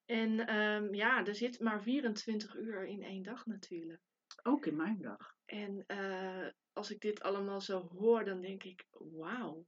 En 0.06 0.46
ehm, 0.46 0.94
ja, 0.94 1.24
er 1.26 1.34
zit 1.34 1.60
maar 1.60 1.82
24 1.82 2.56
uur 2.56 2.86
in 2.86 3.02
één 3.02 3.22
dag 3.22 3.46
natuurlijk. 3.46 4.00
Ook 4.42 4.66
in 4.66 4.76
mijn 4.76 5.00
dag. 5.00 5.34
En 5.44 5.84
eh, 5.86 6.48
als 6.72 6.90
ik 6.90 7.00
dit 7.00 7.22
allemaal 7.22 7.60
zo 7.60 7.88
hoor, 7.88 8.24
dan 8.24 8.40
denk 8.40 8.62
ik, 8.62 8.86
wauw. 8.90 9.66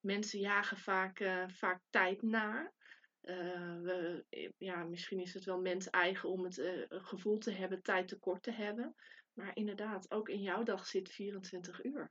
Mensen 0.00 0.38
jagen 0.40 0.78
vaak, 0.78 1.20
eh, 1.20 1.48
vaak 1.48 1.82
tijd 1.90 2.22
na. 2.22 2.72
Eh, 3.20 3.80
we, 3.80 4.24
ja, 4.58 4.84
misschien 4.84 5.20
is 5.20 5.34
het 5.34 5.44
wel 5.44 5.60
mens 5.60 5.90
eigen 5.90 6.28
om 6.28 6.44
het 6.44 6.88
gevoel 6.88 7.38
te 7.38 7.50
hebben 7.50 7.82
tijd 7.82 8.08
tekort 8.08 8.42
te 8.42 8.50
hebben. 8.50 8.94
Maar 9.32 9.56
inderdaad, 9.56 10.10
ook 10.10 10.28
in 10.28 10.42
jouw 10.42 10.62
dag 10.62 10.86
zit 10.86 11.10
24 11.10 11.84
uur. 11.84 12.10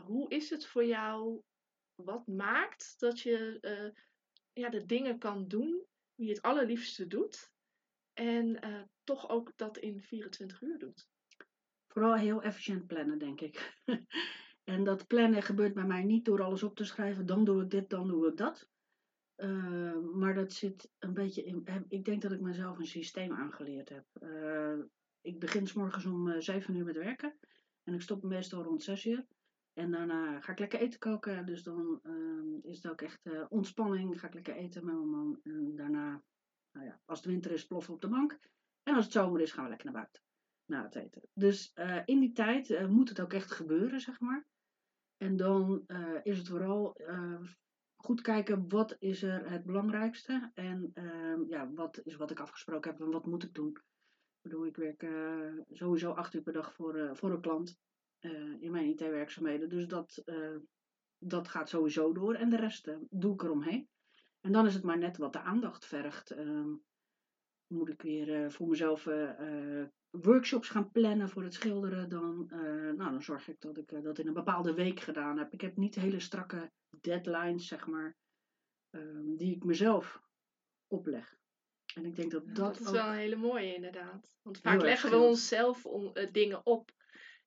Hoe 0.00 0.30
is 0.30 0.50
het 0.50 0.66
voor 0.66 0.84
jou? 0.84 1.42
Wat 1.94 2.26
maakt 2.26 2.94
dat 2.98 3.20
je 3.20 3.58
ja, 4.52 4.68
de 4.68 4.84
dingen 4.84 5.18
kan 5.18 5.48
doen 5.48 5.86
die 6.14 6.26
je 6.26 6.32
het 6.32 6.42
allerliefste 6.42 7.06
doet. 7.06 7.50
En 8.18 8.60
eh, 8.60 8.82
toch 9.04 9.28
ook 9.28 9.52
dat 9.56 9.78
in 9.78 10.00
24 10.00 10.62
uur 10.62 10.78
doet. 10.78 11.08
Vooral 11.86 12.14
heel 12.14 12.42
efficiënt 12.42 12.86
plannen, 12.86 13.18
denk 13.18 13.40
ik. 13.40 13.82
en 14.64 14.84
dat 14.84 15.06
plannen 15.06 15.42
gebeurt 15.42 15.74
bij 15.74 15.86
mij 15.86 16.02
niet 16.02 16.24
door 16.24 16.42
alles 16.42 16.62
op 16.62 16.76
te 16.76 16.84
schrijven. 16.84 17.26
Dan 17.26 17.44
doe 17.44 17.62
ik 17.62 17.70
dit, 17.70 17.90
dan 17.90 18.08
doe 18.08 18.28
ik 18.28 18.36
dat. 18.36 18.68
Uh, 19.36 19.98
maar 20.14 20.34
dat 20.34 20.52
zit 20.52 20.90
een 20.98 21.14
beetje 21.14 21.44
in. 21.44 21.84
Ik 21.88 22.04
denk 22.04 22.22
dat 22.22 22.32
ik 22.32 22.40
mezelf 22.40 22.78
een 22.78 22.86
systeem 22.86 23.32
aangeleerd 23.32 23.88
heb. 23.88 24.04
Ik 25.20 25.40
begin 25.40 25.66
s 25.66 25.72
morgens 25.72 26.06
om 26.06 26.28
uh, 26.28 26.40
7 26.40 26.74
uur 26.74 26.84
met 26.84 26.96
werken. 26.96 27.38
En 27.84 27.94
ik 27.94 28.00
stop 28.00 28.22
meestal 28.22 28.62
rond 28.62 28.82
6 28.82 29.06
uur. 29.06 29.26
En 29.72 29.90
daarna 29.90 30.40
ga 30.40 30.52
ik 30.52 30.58
lekker 30.58 30.80
eten 30.80 30.98
koken. 30.98 31.46
Dus 31.46 31.62
dan 31.62 32.00
uh, 32.02 32.58
is 32.62 32.76
het 32.82 32.92
ook 32.92 33.00
echt 33.00 33.26
uh, 33.26 33.44
ontspanning. 33.48 34.20
Ga 34.20 34.26
ik 34.26 34.34
lekker 34.34 34.54
eten 34.54 34.84
met 34.84 34.94
mijn 34.94 35.08
man. 35.08 35.40
En 35.42 35.76
daarna, 35.76 36.22
nou 36.76 36.88
ja, 36.88 37.00
als 37.04 37.18
het 37.18 37.28
winter 37.28 37.50
is, 37.50 37.66
ploffen 37.66 37.94
op 37.94 38.00
de 38.00 38.08
bank. 38.08 38.38
En 38.82 38.94
als 38.94 39.04
het 39.04 39.12
zomer 39.12 39.40
is, 39.40 39.52
gaan 39.52 39.62
we 39.62 39.68
lekker 39.68 39.86
naar 39.86 40.00
buiten. 40.02 40.22
Na 40.64 40.82
het 40.82 40.94
eten. 40.94 41.22
Dus 41.32 41.72
uh, 41.74 42.02
in 42.04 42.20
die 42.20 42.32
tijd 42.32 42.70
uh, 42.70 42.86
moet 42.86 43.08
het 43.08 43.20
ook 43.20 43.32
echt 43.32 43.52
gebeuren, 43.52 44.00
zeg 44.00 44.20
maar. 44.20 44.46
En 45.16 45.36
dan 45.36 45.84
uh, 45.86 46.18
is 46.22 46.38
het 46.38 46.48
vooral 46.48 46.96
goed 47.96 48.20
kijken 48.20 48.68
wat 48.68 48.96
is 48.98 49.22
er 49.22 49.50
het 49.50 49.64
belangrijkste. 49.64 50.50
En 50.54 50.92
ja, 51.48 51.70
wat 51.72 52.00
is 52.04 52.16
wat 52.16 52.30
ik 52.30 52.40
afgesproken 52.40 52.90
heb 52.90 53.00
en 53.00 53.10
wat 53.10 53.26
moet 53.26 53.42
ik 53.42 53.54
doen. 53.54 53.76
bedoel, 54.42 54.66
ik 54.66 54.76
werk 54.76 55.02
eh, 55.02 55.52
sowieso 55.70 56.12
acht 56.12 56.34
uur 56.34 56.42
per 56.42 56.52
dag 56.52 56.74
voor, 56.74 56.94
eh, 56.96 57.14
voor 57.14 57.30
een 57.30 57.40
klant 57.40 57.78
eh, 58.18 58.62
in 58.62 58.70
mijn 58.70 58.88
IT-werkzaamheden. 58.88 59.68
Dus 59.68 59.86
dat, 59.86 60.22
eh, 60.24 60.56
dat 61.18 61.48
gaat 61.48 61.68
sowieso 61.68 62.12
door. 62.12 62.34
En 62.34 62.50
de 62.50 62.56
rest 62.56 62.86
eh, 62.86 62.96
doe 63.10 63.32
ik 63.34 63.42
eromheen. 63.42 63.88
En 64.40 64.52
dan 64.52 64.66
is 64.66 64.74
het 64.74 64.82
maar 64.82 64.98
net 64.98 65.16
wat 65.16 65.32
de 65.32 65.40
aandacht 65.40 65.84
vergt. 65.86 66.30
Ehm, 66.30 66.72
moet 67.66 67.88
ik 67.88 68.02
weer 68.02 68.44
eh, 68.44 68.50
voor 68.50 68.68
mezelf 68.68 69.06
eh, 69.06 69.80
eh, 69.80 69.86
workshops 70.10 70.68
gaan 70.68 70.90
plannen 70.90 71.28
voor 71.28 71.42
het 71.42 71.54
schilderen, 71.54 72.08
dan, 72.08 72.46
nou, 72.96 73.10
dan 73.10 73.22
zorg 73.22 73.48
ik 73.48 73.60
dat 73.60 73.78
ik 73.78 74.02
dat 74.02 74.18
in 74.18 74.26
een 74.26 74.32
bepaalde 74.32 74.74
week 74.74 75.00
gedaan 75.00 75.38
heb. 75.38 75.52
Ik 75.52 75.60
heb 75.60 75.76
niet 75.76 75.94
hele 75.94 76.20
strakke 76.20 76.70
deadlines, 77.00 77.66
zeg 77.66 77.86
maar, 77.86 78.16
ehm, 78.90 79.36
die 79.36 79.54
ik 79.54 79.64
mezelf 79.64 80.22
opleg. 80.86 81.36
En 81.94 82.04
ik 82.04 82.16
denk 82.16 82.30
dat 82.30 82.42
Ja, 82.46 82.52
dat, 82.52 82.64
dat 82.64 82.80
is 82.80 82.86
ook... 82.86 82.92
wel 82.92 83.06
een 83.06 83.18
hele 83.18 83.36
mooie 83.36 83.74
inderdaad. 83.74 84.34
Want 84.42 84.58
vaak 84.58 84.80
leggen 84.80 85.10
we 85.10 85.16
onszelf 85.16 85.86
om, 85.86 86.12
dingen 86.32 86.66
op. 86.66 86.90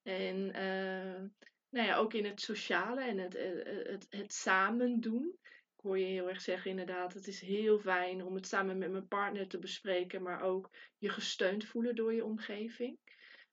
En 0.01 0.51
nou 1.69 1.88
ja, 1.88 1.96
ook 1.96 2.13
in 2.13 2.25
het 2.25 2.41
sociale 2.41 3.01
en 3.01 3.17
het, 3.17 3.34
het, 3.88 4.05
het 4.10 4.34
samen 4.34 5.00
doen. 5.00 5.39
Ik 5.79 5.86
hoor 5.86 6.00
je 6.00 6.05
heel 6.05 6.29
erg 6.29 6.41
zeggen 6.41 6.69
inderdaad, 6.71 7.13
het 7.13 7.27
is 7.27 7.41
heel 7.41 7.79
fijn 7.79 8.24
om 8.24 8.36
het 8.36 8.48
samen 8.48 8.77
met 8.77 8.91
mijn 8.91 9.07
partner 9.07 9.48
te 9.48 9.59
bespreken, 9.59 10.21
maar 10.21 10.41
ook 10.41 10.69
je 10.98 11.09
gesteund 11.09 11.65
voelen 11.65 11.95
door 11.95 12.13
je 12.13 12.25
omgeving. 12.25 12.98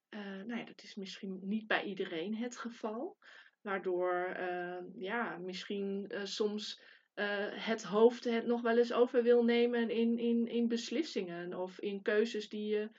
Eh, 0.09 0.21
nou 0.21 0.57
ja, 0.57 0.65
dat 0.65 0.83
is 0.83 0.95
misschien 0.95 1.41
niet 1.43 1.67
bij 1.67 1.85
iedereen 1.85 2.37
het 2.37 2.57
geval. 2.57 3.17
Waardoor 3.61 4.25
eh, 4.25 4.79
ja, 4.95 5.37
misschien 5.37 6.05
eh, 6.09 6.25
soms 6.25 6.81
het 7.51 7.83
hoofd 7.83 8.25
het 8.25 8.47
nog 8.47 8.61
wel 8.61 8.79
eens 8.79 8.93
over 8.93 9.23
wil 9.23 9.45
nemen 9.45 9.91
in, 9.91 10.19
in, 10.19 10.47
in 10.47 10.69
beslissingen 10.69 11.55
of 11.55 11.81
in 11.81 12.03
keuzes 12.03 12.49
die 12.49 12.67
je 12.67 12.91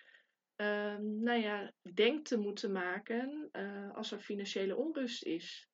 ehm, 0.55 1.21
nou 1.23 1.39
ja, 1.39 1.71
denkt 1.93 2.27
te 2.27 2.37
moeten 2.37 2.71
maken 2.71 3.49
als 3.93 4.11
er 4.11 4.19
financiële 4.19 4.75
onrust 4.75 5.23
is. 5.23 5.67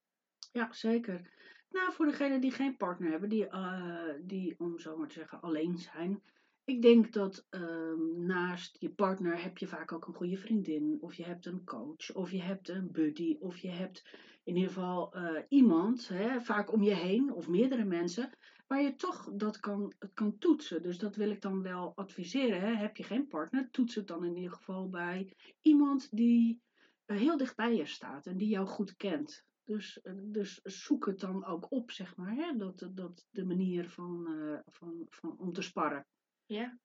Ja, 0.51 0.71
zeker. 0.71 1.31
Nou, 1.73 1.93
voor 1.93 2.05
degenen 2.05 2.41
die 2.41 2.51
geen 2.51 2.77
partner 2.77 3.11
hebben, 3.11 3.29
die, 3.29 3.47
eh, 3.47 4.13
die 4.21 4.55
om 4.57 4.79
zo 4.79 4.97
maar 4.97 5.07
te 5.07 5.13
zeggen 5.13 5.41
alleen 5.41 5.77
zijn. 5.77 6.21
Ik 6.63 6.81
denk 6.81 7.13
dat 7.13 7.45
ehm, 7.49 8.25
naast 8.25 8.77
je 8.79 8.89
partner 8.89 9.41
heb 9.41 9.57
je 9.57 9.67
vaak 9.67 9.91
ook 9.91 10.07
een 10.07 10.13
goede 10.13 10.37
vriendin. 10.37 10.97
Of 11.01 11.13
je 11.13 11.23
hebt 11.23 11.45
een 11.45 11.63
coach. 11.63 12.13
Of 12.13 12.31
je 12.31 12.41
hebt 12.41 12.69
een 12.69 12.91
buddy. 12.91 13.37
Of 13.39 13.57
je 13.57 13.69
hebt 13.69 14.05
in 14.43 14.55
ieder 14.55 14.71
geval 14.71 15.13
eh, 15.13 15.41
iemand, 15.49 16.07
hè, 16.07 16.41
vaak 16.41 16.71
om 16.71 16.83
je 16.83 16.93
heen. 16.93 17.33
Of 17.33 17.47
meerdere 17.47 17.85
mensen. 17.85 18.29
Waar 18.67 18.81
je 18.81 18.95
toch 18.95 19.29
dat 19.33 19.59
kan, 19.59 19.93
kan 20.13 20.37
toetsen. 20.37 20.81
Dus 20.81 20.97
dat 20.97 21.15
wil 21.15 21.29
ik 21.29 21.41
dan 21.41 21.61
wel 21.61 21.91
adviseren. 21.95 22.61
Hè. 22.61 22.75
Heb 22.75 22.97
je 22.97 23.03
geen 23.03 23.27
partner, 23.27 23.69
toets 23.71 23.95
het 23.95 24.07
dan 24.07 24.25
in 24.25 24.35
ieder 24.35 24.51
geval 24.51 24.89
bij 24.89 25.33
iemand 25.61 26.07
die 26.11 26.61
eh, 27.05 27.17
heel 27.17 27.37
dicht 27.37 27.55
bij 27.55 27.75
je 27.75 27.85
staat. 27.85 28.25
En 28.25 28.37
die 28.37 28.49
jou 28.49 28.67
goed 28.67 28.95
kent. 28.95 29.45
Dus, 29.65 30.01
eh, 30.01 30.13
dus 30.17 30.61
zoek 30.61 31.05
het 31.05 31.19
dan 31.19 31.45
ook 31.45 31.71
op, 31.71 31.91
zeg 31.91 32.15
maar. 32.15 32.35
Hè? 32.35 32.55
Dat, 32.57 32.89
dat 32.91 33.27
de 33.29 33.45
manier 33.45 33.89
van, 33.89 34.27
eh, 34.27 34.59
van, 34.65 35.05
van, 35.09 35.37
om 35.37 35.53
te 35.53 35.61
sparren. 35.61 36.07
Ja. 36.45 36.79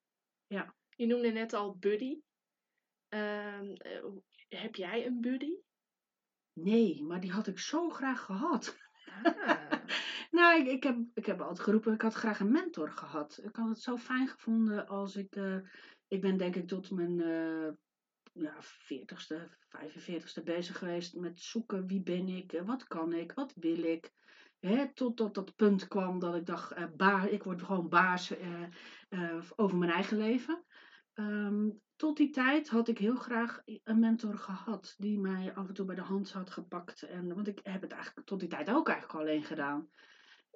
Ja. 0.47 0.75
Je 0.97 1.07
noemde 1.07 1.31
net 1.31 1.53
al 1.53 1.77
buddy. 1.77 2.21
Ehm, 3.09 3.73
eh, 3.73 4.05
heb 4.49 4.75
jij 4.75 5.07
een 5.07 5.21
buddy? 5.21 5.53
Nee, 6.53 7.03
maar 7.03 7.21
die 7.21 7.33
had 7.33 7.47
ik 7.47 7.59
zo 7.59 7.89
graag 7.89 8.25
gehad. 8.25 8.79
Ah, 9.23 9.73
Nou, 10.31 10.61
ik, 10.61 10.67
ik, 10.67 10.83
heb, 10.83 10.99
ik 11.15 11.27
heb 11.27 11.41
altijd 11.41 11.61
geroepen, 11.61 11.93
ik 11.93 12.03
had 12.03 12.15
graag 12.15 12.41
een 12.41 12.51
mentor 12.51 12.91
gehad. 12.91 13.41
Ik 13.43 13.57
had 13.57 13.69
het 13.69 13.81
zo 13.81 13.97
fijn 13.97 14.29
gevonden 14.29 14.87
als 14.87 15.17
ik... 15.17 15.37
ik 16.09 16.21
ben 16.21 16.37
denk 16.37 16.57
ik 16.57 16.67
tot 16.67 16.91
mijn 16.91 17.21
ja, 18.41 18.57
40ste, 18.63 19.49
45ste 19.69 20.43
bezig 20.45 20.79
geweest 20.79 21.15
met 21.15 21.41
zoeken 21.41 21.87
wie 21.87 22.03
ben 22.03 22.29
ik, 22.29 22.63
wat 22.65 22.87
kan 22.87 23.13
ik, 23.13 23.33
wat 23.33 23.55
wil 23.55 23.83
ik. 23.83 24.13
Hè, 24.61 24.93
totdat 24.93 25.35
dat 25.35 25.57
punt 25.57 25.89
kwam 25.89 26.19
dat 26.19 26.35
ik 26.35 26.47
dacht, 26.47 26.73
eh, 26.73 26.85
ba 26.97 27.23
ik 27.27 27.43
word 27.43 27.63
gewoon 27.63 27.89
baas 27.89 28.37
eh, 28.37 28.63
eh, 29.09 29.43
over 29.57 29.77
mijn 29.77 29.91
eigen 29.91 30.17
leven. 30.17 30.65
Ehm, 31.15 31.69
tot 31.97 32.17
die 32.17 32.31
tijd 32.31 32.69
had 32.69 32.89
ik 32.89 32.99
heel 32.99 33.17
graag 33.17 33.63
een 33.85 33.99
mentor 33.99 34.39
gehad 34.39 34.95
die 34.99 35.19
mij 35.19 35.55
af 35.55 35.69
en 35.69 35.75
toe 35.75 35.87
bij 35.87 35.95
de 35.95 36.01
hand 36.01 36.33
had 36.33 36.51
gepakt. 36.51 37.03
En, 37.03 37.35
want 37.35 37.49
ik 37.49 37.61
heb 37.63 37.83
het 37.83 37.93
eigenlijk 37.93 38.27
tot 38.27 38.41
die 38.41 38.49
tijd 38.49 38.71
ook 38.71 38.89
eigenlijk 38.89 39.21
alleen 39.21 39.43
gedaan. 39.43 39.89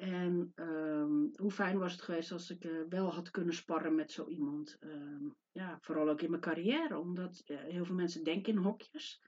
En 0.02 0.52
ehm, 0.54 1.26
hoe 1.36 1.50
fijn 1.50 1.78
was 1.78 1.92
het 1.92 2.02
geweest 2.02 2.32
als 2.32 2.50
ik 2.50 2.64
eh, 2.64 2.70
wel 2.88 3.12
had 3.12 3.30
kunnen 3.30 3.54
sparren 3.54 3.94
met 3.94 4.12
zo 4.12 4.26
iemand. 4.26 4.76
Ehm, 4.80 5.28
ja, 5.52 5.78
vooral 5.80 6.08
ook 6.08 6.22
in 6.22 6.30
mijn 6.30 6.42
carrière, 6.42 6.98
omdat 6.98 7.42
heel 7.44 7.84
veel 7.84 7.94
mensen 7.94 8.24
denken 8.24 8.52
in 8.52 8.58
hokjes. 8.58 9.22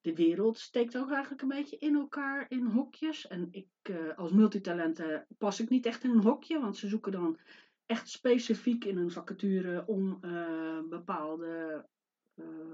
De 0.00 0.14
wereld 0.14 0.58
steekt 0.58 0.96
ook 0.96 1.10
eigenlijk 1.10 1.42
een 1.42 1.48
beetje 1.48 1.78
in 1.78 1.94
elkaar 1.94 2.46
in 2.48 2.66
hokjes. 2.66 3.26
En 3.26 3.48
ik 3.50 3.68
eh, 3.82 4.18
als 4.18 4.32
multitalenten 4.32 5.26
pas 5.38 5.60
ik 5.60 5.68
niet 5.68 5.86
echt 5.86 6.04
in 6.04 6.10
een 6.10 6.22
hokje, 6.22 6.60
want 6.60 6.76
ze 6.76 6.88
zoeken 6.88 7.12
dan 7.12 7.38
echt 7.86 8.08
specifiek 8.08 8.84
in 8.84 8.96
een 8.96 9.10
vacature 9.10 9.86
om 9.86 10.18
eh, 10.20 10.80
bepaalde 10.88 11.84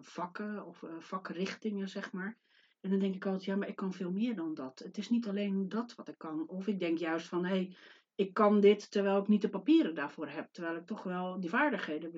vakken 0.01 0.67
of 0.67 0.85
vakrichtingen, 0.99 1.89
zeg 1.89 2.13
maar. 2.13 2.39
En 2.87 2.93
dan 2.93 3.01
denk 3.01 3.15
ik 3.15 3.25
altijd, 3.25 3.45
ja, 3.45 3.57
maar 3.57 3.69
ik 3.69 3.77
kan 3.77 3.93
veel 3.93 4.11
meer 4.11 4.35
dan 4.35 4.55
dat. 4.55 4.79
Het 4.79 4.99
is 4.99 5.09
niet 5.09 5.29
alleen 5.29 5.69
dat 5.69 5.95
wat 5.95 6.09
ik 6.09 6.19
kan. 6.19 6.49
Of 6.49 6.67
ik 6.67 6.79
denk 6.79 6.99
juist 6.99 7.27
van, 7.27 7.45
hé, 7.45 7.51
hey, 7.51 7.77
ik 8.15 8.35
kan 8.35 8.61
dit 8.61 8.91
terwijl 8.91 9.21
ik 9.21 9.29
niet 9.29 9.43
de 9.43 9.49
papieren 9.49 9.95
daarvoor 9.95 10.29
heb. 10.29 10.53
Terwijl 10.53 10.77
ik 10.77 10.87
toch 10.87 11.03
wel 11.03 11.41
die 11.41 11.51
vaardigheden 11.51 12.13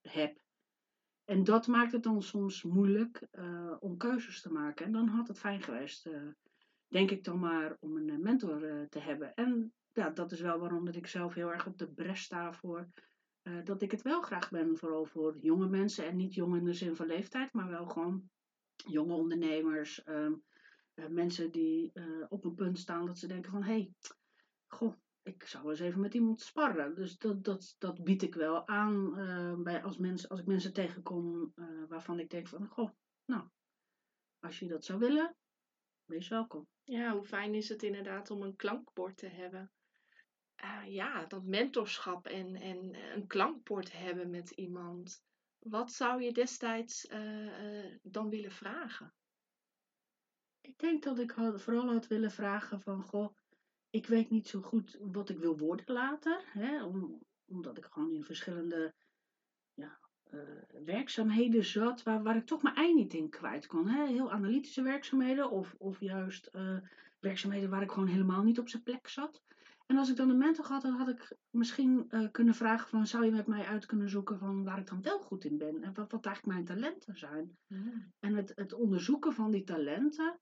heb. 0.00 0.38
En 1.24 1.44
dat 1.44 1.66
maakt 1.66 1.92
het 1.92 2.02
dan 2.02 2.22
soms 2.22 2.62
moeilijk 2.62 3.26
eh, 3.30 3.74
om 3.80 3.96
keuzes 3.96 4.40
te 4.40 4.52
maken. 4.52 4.86
En 4.86 4.92
dan 4.92 5.08
had 5.08 5.28
het 5.28 5.38
fijn 5.38 5.62
geweest, 5.62 6.06
eh, 6.06 6.22
denk 6.88 7.10
ik 7.10 7.24
dan 7.24 7.38
maar, 7.38 7.76
om 7.80 7.96
een 7.96 8.10
eh, 8.10 8.18
mentor 8.18 8.86
te 8.88 8.98
hebben. 8.98 9.34
En 9.34 9.72
ja, 9.92 10.10
dat 10.10 10.32
is 10.32 10.40
wel 10.40 10.58
waarom 10.58 10.84
dat 10.84 10.96
ik 10.96 11.06
zelf 11.06 11.34
heel 11.34 11.52
erg 11.52 11.66
op 11.66 11.78
de 11.78 11.88
bres 11.88 12.22
sta 12.22 12.52
voor 12.52 12.88
dat 13.64 13.82
ik 13.82 13.90
het 13.90 14.02
wel 14.02 14.22
graag 14.22 14.50
ben, 14.50 14.76
vooral 14.76 15.04
voor 15.04 15.36
jonge 15.40 15.68
mensen. 15.68 16.06
En 16.06 16.16
niet 16.16 16.34
jong 16.34 16.56
in 16.56 16.64
de 16.64 16.72
zin 16.72 16.96
van 16.96 17.06
leeftijd, 17.06 17.52
maar 17.52 17.68
wel 17.68 17.86
gewoon 17.86 18.30
jonge 18.86 19.14
ondernemers. 19.14 20.02
ehm, 20.04 20.32
eh, 20.94 21.06
mensen 21.06 21.50
die 21.50 21.90
eh, 21.92 22.24
op 22.28 22.44
een 22.44 22.54
punt 22.54 22.78
staan 22.78 23.06
dat 23.06 23.18
ze 23.18 23.26
denken 23.26 23.50
van, 23.50 23.62
hé, 23.62 23.72
hey, 23.72 23.92
goh, 24.66 24.94
ik 25.28 25.44
zou 25.44 25.70
eens 25.70 25.80
even 25.80 26.00
met 26.00 26.14
iemand 26.14 26.40
sparren. 26.40 26.94
Dus 26.94 27.18
dat, 27.18 27.44
dat, 27.44 27.74
dat 27.78 28.04
bied 28.04 28.22
ik 28.22 28.34
wel 28.34 28.66
aan 28.66 29.18
eh, 29.18 29.54
bij 29.54 29.82
als, 29.82 29.96
mensen, 29.96 30.28
als 30.28 30.40
ik 30.40 30.46
mensen 30.46 30.72
tegenkom 30.72 31.52
eh, 31.54 31.64
waarvan 31.88 32.18
ik 32.18 32.30
denk 32.30 32.48
van, 32.48 32.66
goh, 32.66 32.90
nou, 33.24 33.48
als 34.40 34.58
je 34.58 34.66
dat 34.66 34.84
zou 34.84 34.98
willen, 34.98 35.36
wees 36.04 36.28
welkom. 36.28 36.68
ja, 36.84 37.12
hoe 37.12 37.24
fijn 37.24 37.54
is 37.54 37.68
het 37.68 37.82
inderdaad 37.82 38.30
om 38.30 38.42
een 38.42 38.56
klankbord 38.56 39.16
te 39.16 39.28
hebben. 39.28 39.72
Ah, 40.56 40.84
ja, 40.86 41.26
dat 41.26 41.44
mentorschap 41.44 42.26
en, 42.26 42.54
en 42.54 42.94
een 43.14 43.26
klankbord 43.26 43.92
hebben 43.92 44.30
met 44.30 44.50
iemand. 44.50 45.22
Wat 45.68 45.92
zou 45.92 46.22
je 46.22 46.32
destijds 46.32 47.06
eh, 47.06 47.84
eh, 47.84 47.98
dan 48.02 48.28
willen 48.28 48.52
vragen? 48.52 49.14
Ik 50.60 50.78
denk 50.78 51.02
dat 51.02 51.18
ik 51.18 51.32
vooral 51.32 51.92
had 51.92 52.06
willen 52.06 52.30
vragen 52.30 52.80
van, 52.80 53.02
goh, 53.02 53.36
ik 53.90 54.06
weet 54.06 54.30
niet 54.30 54.48
zo 54.48 54.60
goed 54.60 54.98
wat 55.00 55.28
ik 55.28 55.38
wil 55.38 55.58
worden 55.58 55.94
later. 55.94 56.44
Hè, 56.44 56.84
om, 56.84 57.22
omdat 57.44 57.76
ik 57.78 57.84
gewoon 57.84 58.12
in 58.12 58.24
verschillende 58.24 58.94
ja, 59.74 59.98
eh, 60.22 60.40
werkzaamheden 60.84 61.64
zat, 61.64 62.02
waar, 62.02 62.22
waar 62.22 62.36
ik 62.36 62.46
toch 62.46 62.62
mijn 62.62 62.74
ei 62.74 62.94
niet 62.94 63.14
in 63.14 63.28
kwijt 63.28 63.66
kon. 63.66 63.88
Hè? 63.88 64.06
Heel 64.06 64.32
analytische 64.32 64.82
werkzaamheden 64.82 65.50
of, 65.50 65.74
of 65.78 66.00
juist 66.00 66.50
werkzaamheden 67.20 67.70
waar 67.70 67.82
ik 67.82 67.90
gewoon 67.90 68.08
helemaal 68.08 68.42
niet 68.42 68.58
op 68.58 68.68
zijn 68.68 68.82
plek 68.82 69.08
zat. 69.08 69.42
En 69.90 69.96
als 69.96 70.10
ik 70.10 70.16
dan 70.16 70.30
een 70.30 70.38
mentor 70.38 70.64
had, 70.64 70.82
dan 70.82 70.92
had 70.96 71.08
ik 71.08 71.36
misschien 71.50 72.04
eh, 72.08 72.26
kunnen 72.30 72.54
vragen 72.54 72.88
van, 72.88 73.06
zou 73.06 73.24
je 73.24 73.30
met 73.30 73.46
mij 73.46 73.64
uit 73.64 73.86
kunnen 73.86 74.08
zoeken 74.08 74.38
van 74.38 74.64
waar 74.64 74.78
ik 74.78 74.86
dan 74.86 75.02
wel 75.02 75.18
goed 75.20 75.44
in 75.44 75.56
ben? 75.58 75.82
En 75.82 75.94
wat, 75.94 76.12
wat 76.12 76.26
eigenlijk 76.26 76.54
mijn 76.54 76.64
talenten 76.78 77.16
zijn? 77.16 77.58
En 78.18 78.34
het, 78.34 78.52
het 78.54 78.72
onderzoeken 78.72 79.32
van 79.32 79.50
die 79.50 79.62
talenten. 79.64 80.40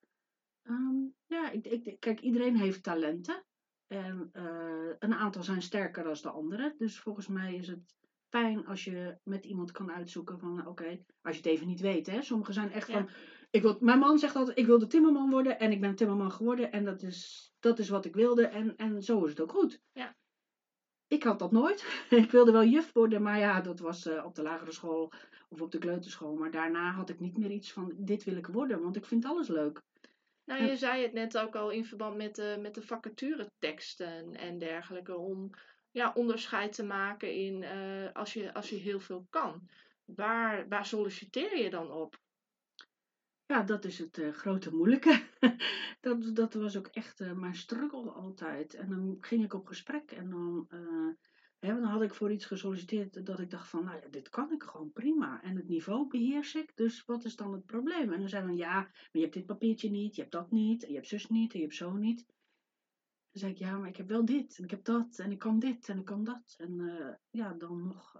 ehm, 0.62 0.94
ja, 1.26 1.50
ik, 1.50 1.66
ik, 1.66 2.00
kijk, 2.00 2.20
iedereen 2.20 2.56
heeft 2.56 2.82
talenten. 2.82 3.44
En 3.86 4.28
eh, 4.32 4.90
een 4.98 5.14
aantal 5.14 5.42
zijn 5.42 5.62
sterker 5.62 6.02
dan 6.02 6.14
de 6.14 6.30
andere. 6.30 6.74
Dus 6.78 7.00
volgens 7.00 7.26
mij 7.26 7.54
is 7.56 7.68
het 7.68 7.94
fijn 8.28 8.66
als 8.66 8.84
je 8.84 9.18
met 9.22 9.44
iemand 9.44 9.70
kan 9.70 9.90
uitzoeken 9.90 10.38
van, 10.38 10.66
oké, 10.66 11.04
als 11.20 11.36
je 11.36 11.42
het 11.42 11.46
even 11.50 11.66
niet 11.66 11.80
weet. 11.80 12.06
Hè? 12.06 12.22
Sommigen 12.22 12.54
zijn 12.54 12.70
echt 12.70 12.88
Ja. 12.88 12.94
van, 12.94 13.08
ik 13.50 13.62
wil, 13.62 13.76
mijn 13.80 13.98
man 13.98 14.18
zegt 14.18 14.36
altijd, 14.36 14.58
ik 14.58 14.66
wilde 14.66 14.86
timmerman 14.86 15.30
worden 15.30 15.58
en 15.58 15.72
ik 15.72 15.80
ben 15.80 15.94
timmerman 15.94 16.32
geworden. 16.32 16.72
En 16.72 16.84
dat 16.84 17.02
is, 17.02 17.50
dat 17.60 17.78
is 17.78 17.88
wat 17.88 18.04
ik 18.04 18.14
wilde 18.14 18.46
en, 18.46 18.76
en 18.76 19.02
zo 19.02 19.24
is 19.24 19.30
het 19.30 19.40
ook 19.40 19.52
goed. 19.52 19.80
Ja. 19.92 20.16
Ik 21.08 21.22
had 21.22 21.38
dat 21.38 21.52
nooit. 21.52 21.84
ik 22.10 22.30
wilde 22.30 22.52
wel 22.52 22.64
juf 22.64 22.92
worden, 22.92 23.22
maar 23.22 23.38
ja, 23.38 23.60
dat 23.60 23.78
was 23.78 24.06
eh, 24.06 24.24
op 24.24 24.34
de 24.34 24.42
lagere 24.42 24.72
school 24.72 25.12
of 25.48 25.60
op 25.60 25.72
de 25.72 25.78
kleuterschool. 25.78 26.34
Maar 26.34 26.50
daarna 26.50 26.90
had 26.90 27.08
ik 27.08 27.20
niet 27.20 27.38
meer 27.38 27.50
iets 27.50 27.72
van, 27.72 27.92
dit 27.96 28.24
wil 28.24 28.36
ik 28.36 28.46
worden, 28.46 28.82
want 28.82 28.96
ik 28.96 29.04
vind 29.04 29.24
alles 29.24 29.48
leuk. 29.48 29.82
Nou, 30.44 30.64
je 30.64 30.76
zei 30.76 31.02
het 31.02 31.12
net 31.12 31.38
ook 31.38 31.56
al 31.56 31.70
in 31.70 31.84
verband 31.84 32.16
met 32.16 32.34
de, 32.34 32.58
met 32.60 32.74
de 32.74 32.82
vacatureteksten 32.82 34.34
en 34.34 34.58
dergelijke. 34.58 35.16
Om 35.16 35.50
ja, 35.90 36.12
onderscheid 36.14 36.72
te 36.72 36.84
maken 36.84 37.34
in 37.34 37.62
eh, 37.62 38.12
als, 38.12 38.32
je, 38.32 38.54
als 38.54 38.70
je 38.70 38.76
heel 38.76 39.00
veel 39.00 39.26
kan. 39.30 39.68
waar, 40.04 40.68
waar 40.68 40.86
solliciteer 40.86 41.58
je 41.58 41.70
dan 41.70 41.90
op? 41.90 42.18
Ja, 43.46 43.62
dat 43.62 43.84
is 43.84 43.98
het 43.98 44.18
eh, 44.18 44.32
grote 44.32 44.74
moeilijke. 44.74 45.22
dat, 46.00 46.34
dat 46.34 46.54
was 46.54 46.76
ook 46.76 46.86
echt 46.86 47.20
uh, 47.20 47.32
mijn 47.32 47.54
struggle 47.54 48.10
altijd. 48.10 48.74
En 48.74 48.88
dan 48.88 49.16
ging 49.20 49.44
ik 49.44 49.54
op 49.54 49.66
gesprek 49.66 50.10
en 50.10 50.30
dan, 50.30 50.68
uh, 50.70 51.14
hè, 51.58 51.68
dan 51.68 51.82
had 51.82 52.02
ik 52.02 52.14
voor 52.14 52.32
iets 52.32 52.44
gesolliciteerd 52.44 53.26
dat 53.26 53.40
ik 53.40 53.50
dacht 53.50 53.68
van, 53.68 53.84
nou 53.84 54.00
ja, 54.00 54.08
dit 54.08 54.28
kan 54.28 54.52
ik 54.52 54.62
gewoon 54.62 54.92
prima. 54.92 55.42
En 55.42 55.56
het 55.56 55.68
niveau 55.68 56.08
beheers 56.08 56.54
ik, 56.54 56.76
dus 56.76 57.04
wat 57.04 57.24
is 57.24 57.36
dan 57.36 57.52
het 57.52 57.66
probleem? 57.66 58.12
En 58.12 58.18
dan 58.18 58.28
zei 58.28 58.46
dan, 58.46 58.56
ja, 58.56 58.80
maar 58.80 59.08
je 59.12 59.20
hebt 59.20 59.34
dit 59.34 59.46
papiertje 59.46 59.90
niet, 59.90 60.14
je 60.14 60.20
hebt 60.20 60.34
dat 60.34 60.50
niet, 60.50 60.80
je 60.88 60.94
hebt 60.94 61.08
zus 61.08 61.26
niet, 61.26 61.52
en 61.52 61.58
je 61.58 61.64
hebt 61.64 61.76
zo 61.76 61.92
niet. 61.92 62.26
Dan 63.30 63.40
zei 63.40 63.52
ik, 63.52 63.58
ja, 63.58 63.78
maar 63.78 63.88
ik 63.88 63.96
heb 63.96 64.08
wel 64.08 64.24
dit, 64.24 64.58
en 64.58 64.64
ik 64.64 64.70
heb 64.70 64.84
dat, 64.84 65.18
en 65.18 65.30
ik 65.30 65.38
kan 65.38 65.58
dit, 65.58 65.88
en 65.88 65.98
ik 65.98 66.04
kan 66.04 66.24
dat. 66.24 66.54
En 66.56 66.80
ja, 67.30 67.52
dan 67.52 67.86
nog, 67.86 68.18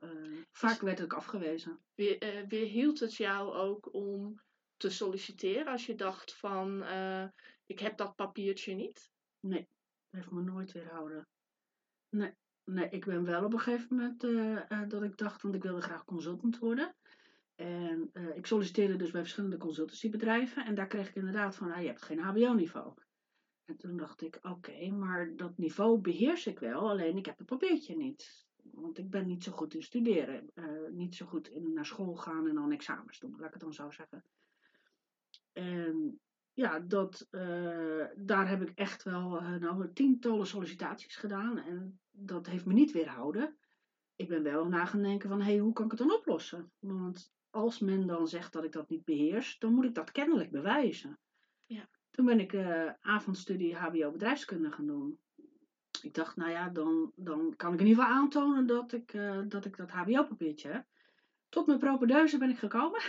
vaak 0.51 0.81
werd 0.81 1.01
ik 1.01 1.13
afgewezen. 1.13 1.81
Weer, 1.95 2.45
weerhield 2.49 3.01
het 3.01 3.15
jou 3.15 3.55
ook 3.55 3.95
om 3.95 4.41
te 4.77 4.91
solliciteren 4.91 5.67
als 5.67 5.87
je 5.87 5.95
dacht 5.95 6.35
van 6.35 6.83
uh, 6.83 7.27
ik 7.67 7.79
heb 7.79 7.97
dat 7.97 8.17
papiertje 8.17 8.75
niet? 8.75 9.11
Nee, 9.41 9.69
dat 10.11 10.21
heeft 10.21 10.31
me 10.31 10.43
nooit 10.43 10.73
weerhouden. 10.73 11.29
Nee, 12.09 12.35
nee 12.65 12.89
ik 12.89 13.05
ben 13.05 13.25
wel 13.25 13.45
op 13.45 13.53
een 13.53 13.61
gegeven 13.61 13.97
moment 13.97 14.25
uh, 14.25 14.63
uh, 14.69 14.89
dat 14.89 15.03
ik 15.03 15.17
dacht, 15.17 15.43
want 15.43 15.55
ik 15.55 15.63
wilde 15.63 15.81
graag 15.81 16.05
consultant 16.05 16.59
worden. 16.59 16.97
En 17.55 18.11
ik 18.35 18.47
solliciteerde 18.47 18.97
dus 18.97 19.11
bij 19.11 19.21
verschillende 19.21 19.57
consultancybedrijven 19.57 20.65
en 20.67 20.75
daar 20.75 20.87
kreeg 20.87 21.09
ik 21.09 21.15
inderdaad 21.15 21.57
van, 21.57 21.73
ah, 21.73 21.81
je 21.81 21.87
hebt 21.87 22.03
geen 22.03 22.19
HBO-niveau. 22.19 22.95
En 23.65 23.77
toen 23.77 23.97
dacht 23.97 24.23
ik, 24.23 24.39
oké, 24.43 24.91
maar 24.91 25.37
dat 25.37 25.59
niveau 25.59 26.01
beheers 26.01 26.47
ik 26.47 26.59
wel, 26.59 26.91
alleen 26.91 27.17
ik 27.17 27.27
heb 27.27 27.39
het 27.39 27.47
papiertje 27.47 27.97
niet. 27.97 28.47
Want 28.63 28.99
ik 28.99 29.11
ben 29.11 29.27
niet 29.27 29.45
zo 29.45 29.53
goed 29.53 29.75
in 29.75 29.83
studeren, 29.83 30.51
niet 30.91 31.15
zo 31.15 31.27
goed 31.27 31.49
in 31.49 31.73
naar 31.73 31.87
school 31.87 32.15
gaan 32.15 32.49
en 32.49 32.55
dan 32.55 32.73
examens 32.73 33.19
doen, 33.19 33.37
laat 33.37 33.47
ik 33.47 33.53
het 33.53 33.63
dan 33.63 33.73
zo 33.73 33.91
zeggen. 33.91 34.25
En 35.57 36.21
ja, 36.53 36.81
dat, 36.81 37.29
uh, 37.31 38.05
daar 38.17 38.49
heb 38.49 38.63
ik 38.63 38.73
echt 38.75 39.03
wel 39.03 39.43
uh, 39.43 39.55
nou, 39.55 39.93
tientallen 39.93 40.47
sollicitaties 40.47 41.17
gedaan. 41.17 41.59
En 41.59 42.01
dat 42.11 42.47
heeft 42.47 42.67
me 42.67 42.73
niet 42.73 42.93
weerhouden. 42.93 43.57
Ik 44.17 44.29
ben 44.29 44.43
wel 44.43 44.69
na 44.69 44.85
gaan 44.85 45.03
denken 45.03 45.29
van, 45.29 45.41
hé, 45.41 45.45
hey, 45.45 45.59
hoe 45.59 45.73
kan 45.73 45.85
ik 45.85 45.91
het 45.91 46.01
dan 46.01 46.15
oplossen? 46.17 46.73
Want 46.79 47.33
als 47.51 47.81
men 47.81 48.07
dan 48.07 48.29
zegt 48.29 48.53
dat 48.53 48.65
ik 48.65 48.73
dat 48.73 48.89
niet 48.89 49.05
beheers, 49.05 49.59
dan 49.59 49.75
moet 49.75 49.85
ik 49.85 49.95
dat 49.95 50.13
kennelijk 50.13 50.51
bewijzen. 50.51 51.19
Ja. 51.67 51.89
Toen 52.11 52.27
ben 52.27 52.41
ik 52.41 52.53
uh, 52.53 52.91
avondstudie 53.01 53.77
HBO 53.77 54.11
bedrijfskunde 54.11 54.73
gaan 54.73 54.87
doen. 54.87 55.19
Ik 56.03 56.15
dacht, 56.15 56.37
nou 56.37 56.51
ja, 56.51 56.69
dan, 56.69 57.13
dan 57.15 57.57
kan 57.57 57.73
ik 57.73 57.81
in 57.81 57.87
ieder 57.87 58.03
geval 58.03 58.19
aantonen 58.19 58.67
dat 58.67 58.93
ik, 58.93 59.13
dat, 59.49 59.65
ik 59.65 59.77
dat 59.77 59.91
HBO-papiertje 59.91 60.69
heb. 60.69 60.87
Tot 61.49 61.67
mijn 61.67 61.79
propedeuse 61.79 62.39
ben 62.39 62.51
ik 62.51 62.59
gekomen. 62.59 63.01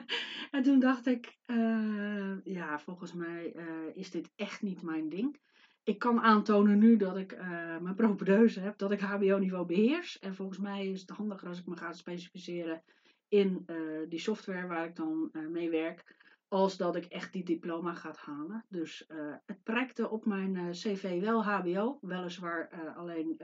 en 0.50 0.62
toen 0.62 0.78
dacht 0.78 1.06
ik, 1.06 1.36
uh, 1.46 2.36
ja, 2.44 2.78
volgens 2.78 3.12
mij 3.12 3.52
uh, 3.56 3.64
is 3.94 4.10
dit 4.10 4.32
echt 4.36 4.62
niet 4.62 4.82
mijn 4.82 5.08
ding. 5.08 5.40
Ik 5.82 5.98
kan 5.98 6.20
aantonen 6.20 6.78
nu 6.78 6.96
dat 6.96 7.16
ik 7.16 7.32
uh, 7.32 7.78
mijn 7.78 7.94
propedeuse 7.94 8.60
heb, 8.60 8.78
dat 8.78 8.90
ik 8.90 9.00
HBO-niveau 9.00 9.66
beheers. 9.66 10.18
En 10.18 10.34
volgens 10.34 10.58
mij 10.58 10.86
is 10.86 11.00
het 11.00 11.10
handiger 11.10 11.48
als 11.48 11.58
ik 11.58 11.66
me 11.66 11.76
ga 11.76 11.92
specificeren 11.92 12.82
in 13.28 13.66
die 14.08 14.18
software 14.18 14.66
waar 14.66 14.86
ik 14.86 14.96
dan 14.96 15.30
mee 15.50 15.70
werk 15.70 16.14
als 16.48 16.76
dat 16.76 16.96
ik 16.96 17.04
echt 17.04 17.32
die 17.32 17.44
diploma 17.44 17.94
ga 17.94 18.14
halen. 18.16 18.64
Dus 18.68 19.06
het 19.46 19.62
prijkte 19.62 20.10
op 20.10 20.26
mijn 20.26 20.70
cv 20.70 21.20
wel 21.20 21.44
HBO, 21.44 21.98
weliswaar 22.00 22.92
alleen 22.96 23.40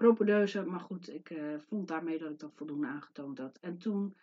propedeuse, 0.00 0.64
maar 0.64 0.80
goed, 0.80 1.14
ik 1.14 1.34
vond 1.58 1.88
daarmee 1.88 2.18
dat 2.18 2.30
ik 2.30 2.38
dat 2.38 2.54
voldoende 2.54 2.86
aangetoond 2.86 3.38
had. 3.38 3.58
En 3.60 3.78
toen 3.78 4.16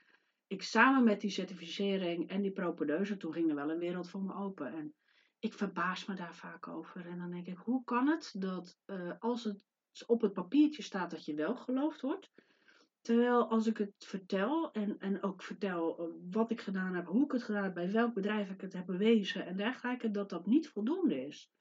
ik 0.48 0.64
samen 0.64 1.04
met 1.04 1.22
die 1.22 1.30
certificering 1.30 2.30
en 2.30 2.42
die 2.42 2.52
propedeuse, 2.52 3.18
toen 3.18 3.34
ging 3.34 3.50
er 3.50 3.56
wel 3.56 3.72
een 3.72 3.80
wereld 3.80 4.10
voor 4.10 4.24
me 4.24 4.36
open. 4.36 4.74
En 4.74 4.94
ik 5.40 5.54
verbaas 5.54 6.06
me 6.06 6.16
daar 6.16 6.36
vaak 6.36 6.68
over. 6.68 7.06
En 7.06 7.18
dan 7.18 7.32
denk 7.32 7.48
ik, 7.48 7.58
hoe 7.58 7.84
kan 7.84 8.08
het 8.08 8.34
dat 8.38 8.80
als 9.20 9.44
het 9.44 9.66
op 10.06 10.22
het 10.22 10.34
papiertje 10.34 10.82
staat 10.82 11.12
dat 11.12 11.26
je 11.26 11.34
wel 11.34 11.56
geloofd 11.56 12.02
wordt, 12.02 12.32
Terwijl 13.08 13.50
als 13.50 13.68
ik 13.68 13.78
het 13.78 13.94
vertel 13.98 14.72
en, 14.72 15.00
en 15.00 15.24
ook 15.24 15.44
vertel 15.44 15.98
eh, 16.00 16.06
wat 16.32 16.52
ik 16.52 16.62
gedaan 16.62 16.94
heb, 16.94 17.06
hoe 17.06 17.24
ik 17.26 17.32
het 17.32 17.44
gedaan 17.44 17.64
heb, 17.64 17.74
bij 17.74 17.92
welk 17.92 18.14
bedrijf 18.14 18.50
ik 18.50 18.62
het 18.62 18.74
heb 18.74 18.86
bewezen 18.86 19.46
en 19.46 19.58
dergelijke, 19.58 20.12
dat 20.12 20.30
dat 20.30 20.46
niet 20.46 20.70
voldoende 20.70 21.26
is. 21.26 21.52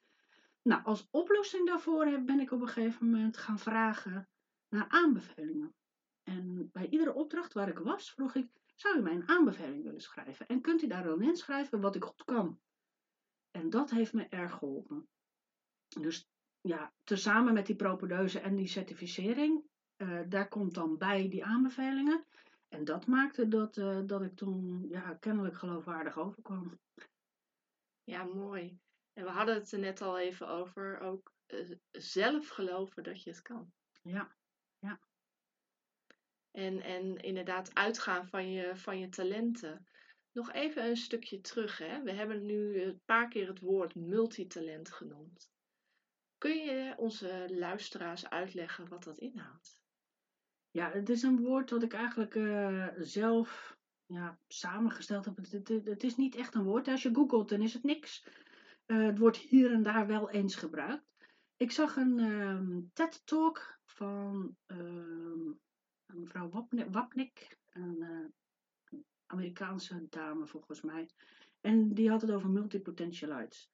Nou, 0.67 0.85
als 0.85 1.09
oplossing 1.11 1.67
daarvoor 1.67 2.23
ben 2.23 2.41
ik 2.41 2.51
op 2.51 2.61
een 2.61 2.69
gegeven 2.69 3.11
moment 3.11 3.37
gaan 3.37 3.59
vragen 3.59 4.29
naar 4.69 4.89
aanbevelingen. 4.89 5.75
En 6.23 6.71
bij 6.73 6.89
iedere 6.89 7.15
opdracht 7.15 7.53
waar 7.53 7.69
ik 7.69 7.79
was, 7.79 8.13
vroeg 8.13 8.35
ik, 8.35 8.49
zou 8.75 8.99
u 8.99 9.03
mij 9.03 9.13
een 9.15 9.29
aanbeveling 9.29 9.83
willen 9.83 10.01
schrijven? 10.01 10.47
En 10.47 10.61
kunt 10.61 10.83
u 10.83 10.87
daar 10.87 11.03
dan 11.03 11.23
inschrijven 11.23 11.81
wat 11.81 11.95
ik 11.95 12.05
goed 12.05 12.25
kan? 12.25 12.61
En 13.51 13.71
dat 13.71 13.91
heeft 13.91 14.13
me 14.13 14.27
erg 14.29 14.53
geholpen. 14.53 15.09
Dus 16.01 16.29
ja, 16.61 16.93
tezamen 17.05 17.55
met 17.55 17.67
die 17.67 17.77
propedeuse 17.77 18.41
en 18.41 18.57
die 18.57 18.69
certificering 18.69 19.65
uh, 19.97 20.21
daar 20.29 20.49
komt 20.49 20.75
dan 20.75 20.99
bij 20.99 21.29
die 21.29 21.45
aanbevelingen. 21.45 22.25
En 22.69 22.85
dat 22.85 23.07
maakte 23.07 23.49
dat, 23.49 23.77
uh, 23.77 24.01
dat 24.07 24.23
ik 24.23 24.37
toen 24.37 24.89
ja, 24.89 25.15
kennelijk 25.15 25.59
geloofwaardig 25.59 26.19
overkwam. 26.19 26.79
Ja, 28.05 28.25
mooi. 28.25 28.81
En 29.17 29.25
we 29.25 29.31
hadden 29.31 29.55
het 29.55 29.73
er 29.73 29.79
net 29.79 30.01
al 30.01 30.19
even 30.19 30.49
over, 30.49 31.01
ook 31.01 31.33
uh, 31.47 31.77
zelf 31.93 32.49
geloven 32.49 33.03
dat 33.03 33.23
je 33.23 33.31
het 33.31 33.43
kan. 33.43 33.73
Ja, 34.03 34.37
ja. 34.79 35.01
En, 36.51 36.81
en 36.81 37.17
inderdaad 37.17 37.75
uitgaan 37.75 38.29
van 38.29 38.51
je, 38.51 38.77
van 38.77 38.99
je 38.99 39.09
talenten. 39.09 39.87
Nog 40.33 40.53
even 40.53 40.85
een 40.85 40.97
stukje 40.97 41.41
terug. 41.41 41.79
Hè? 41.79 42.03
We 42.03 42.13
hebben 42.13 42.47
nu 42.47 42.83
een 42.83 43.01
paar 43.05 43.29
keer 43.29 43.49
het 43.49 43.61
woord 43.61 43.95
multitalent 43.95 44.93
genoemd. 44.93 45.51
Kun 46.39 46.65
je 46.65 46.95
onze 46.97 47.47
luisteraars 47.49 48.29
uitleggen 48.29 48.89
wat 48.89 49.05
dat 49.05 49.19
inhoudt? 49.19 49.79
Ja, 50.71 50.91
het 50.91 51.09
is 51.09 51.23
een 51.23 51.41
woord 51.41 51.69
dat 51.69 51.83
ik 51.83 51.93
eigenlijk 51.93 52.35
uh, 52.35 52.89
zelf 52.97 53.77
ja, 54.07 54.39
samengesteld 54.49 55.25
heb. 55.25 55.37
Het, 55.37 55.53
het, 55.53 55.69
het, 55.69 56.03
is 56.03 56.17
niet 56.17 56.35
echt 56.35 56.55
een 56.55 56.65
woord. 56.65 56.89
Als 56.89 57.03
je 57.03 57.15
googelt, 57.15 57.49
dan 57.49 57.63
is 57.63 57.73
het 57.73 57.83
niks. 57.83 58.27
Uh, 58.87 59.05
het 59.07 59.19
wordt 59.19 59.37
hier 59.37 59.73
en 59.73 59.83
daar 59.83 60.07
wel 60.07 60.31
eens 60.31 60.55
gebruikt. 60.55 61.15
Ik 61.57 61.71
zag 61.71 61.97
een 61.97 62.19
um, 62.19 62.91
TED-talk 62.93 63.79
van 63.85 64.57
um, 64.67 65.61
mevrouw 66.07 66.67
Wapnik, 66.91 67.59
een 67.71 67.97
uh, 68.01 69.01
Amerikaanse 69.27 70.07
dame 70.09 70.47
volgens 70.47 70.81
mij. 70.81 71.09
En 71.61 71.95
die 71.95 72.11
had 72.11 72.21
het 72.21 72.31
over 72.31 72.51
multipotentialites. 72.51 73.71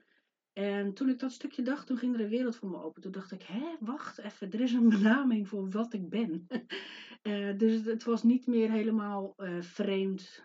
En 0.53 0.95
toen 0.95 1.09
ik 1.09 1.19
dat 1.19 1.33
stukje 1.33 1.63
dacht, 1.63 1.87
toen 1.87 1.97
ging 1.97 2.15
er 2.15 2.21
een 2.21 2.29
wereld 2.29 2.57
voor 2.57 2.69
me 2.69 2.83
open. 2.83 3.03
Toen 3.03 3.13
dacht 3.13 3.33
ik, 3.33 3.43
hé, 3.43 3.77
wacht 3.81 4.19
even, 4.19 4.51
er 4.51 4.61
is 4.61 4.73
een 4.73 4.89
benaming 4.89 5.49
voor 5.49 5.71
wat 5.71 5.93
ik 5.93 6.09
ben. 6.09 6.47
uh, 7.23 7.59
dus 7.59 7.85
het, 7.85 8.05
was 8.05 8.23
niet 8.23 8.47
meer 8.47 8.71
helemaal 8.71 9.35
vreemd, 9.61 10.45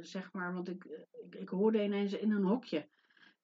zeg 0.00 0.32
maar. 0.32 0.54
Want 0.54 0.68
ik, 0.68 0.84
ik, 1.24 1.34
ik, 1.34 1.48
hoorde 1.48 1.84
ineens 1.84 2.12
in 2.12 2.30
een 2.30 2.44
hokje, 2.44 2.88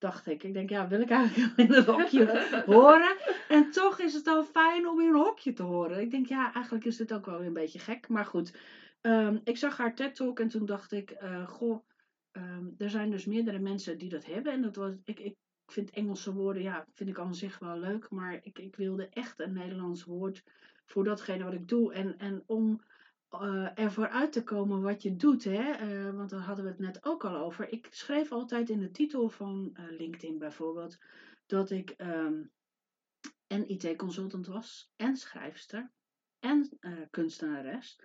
dacht 0.01 0.27
ik. 0.27 0.43
Ik 0.43 0.53
denk, 0.53 0.71
ja, 0.71 0.89
wil 0.89 1.01
ik 1.01 1.11
eigenlijk 1.11 1.57
in 1.57 1.73
een 1.73 1.85
hokje 1.85 2.63
horen? 2.67 3.17
En 3.49 3.71
toch 3.71 3.99
is 3.99 4.15
het 4.15 4.27
al 4.27 4.45
fijn 4.45 4.89
om 4.89 5.01
in 5.01 5.09
een 5.09 5.15
hokje 5.15 5.53
te 5.53 5.63
horen. 5.63 6.01
Ik 6.01 6.11
denk, 6.11 6.27
ja, 6.27 6.55
eigenlijk 6.55 6.85
is 6.85 6.97
dit 6.97 7.13
ook 7.13 7.27
wel 7.27 7.43
een 7.43 7.53
beetje 7.53 7.79
gek. 7.79 8.09
Maar 8.09 8.27
goed, 8.27 8.59
um, 9.01 9.41
ik 9.45 9.57
zag 9.57 9.77
haar 9.77 9.95
TED-talk 9.95 10.41
en 10.41 10.49
toen 10.49 10.67
dacht 10.67 10.93
ik, 10.93 11.17
goh... 11.47 11.89
Um, 12.33 12.75
er 12.79 12.91
zijn 12.91 13.11
dus 13.11 13.25
meerdere 13.25 13.59
mensen 13.59 13.99
die 13.99 14.09
dat 14.09 14.25
hebben. 14.25 14.53
En 14.53 14.63
dat 14.63 14.77
was, 14.77 14.93
ik, 15.05 15.21
ik 15.21 15.37
ik 15.71 15.77
vind 15.77 15.91
Engelse 15.91 16.33
woorden, 16.33 16.63
ja, 16.63 16.87
vind 16.95 17.11
ik 17.11 17.19
aan 17.19 17.35
zich 17.35 17.59
wel 17.59 17.79
leuk. 17.79 18.11
Maar 18.11 18.41
ik, 18.43 18.59
ik 18.59 18.77
wilde 18.77 19.09
echt 19.09 19.41
een 19.41 19.53
Nederlands 19.53 20.05
woord 20.05 20.43
voor 20.87 21.05
datgene 21.05 21.45
wat 21.45 21.53
ik 21.53 21.69
doe. 21.69 21.93
En, 21.93 22.19
en 22.19 22.43
om 22.47 22.81
uh, 23.35 23.79
ervoor 23.79 24.09
uit 24.09 24.33
te 24.33 24.43
komen 24.43 24.83
wat 24.83 25.03
je 25.03 25.17
doet, 25.17 25.45
hè, 25.45 25.87
uh, 25.87 26.17
want 26.17 26.31
daar 26.31 26.41
hadden 26.41 26.65
we 26.65 26.71
het 26.71 26.81
net 26.81 27.05
ook 27.05 27.25
al 27.25 27.37
over. 27.37 27.73
Ik 27.73 27.89
schreef 27.91 28.33
altijd 28.33 28.71
in 28.71 28.81
de 28.81 28.91
titel 28.91 29.29
van 29.29 29.71
uh, 29.73 29.99
LinkedIn 29.99 30.39
bijvoorbeeld 30.39 30.99
dat 31.47 31.71
ik 31.71 31.95
um, 31.99 32.51
en 33.47 33.69
IT-consultant 33.69 34.47
was, 34.47 34.93
en 34.97 35.17
schrijfster, 35.17 35.91
en 36.39 36.79
kunstenares. 37.11 38.01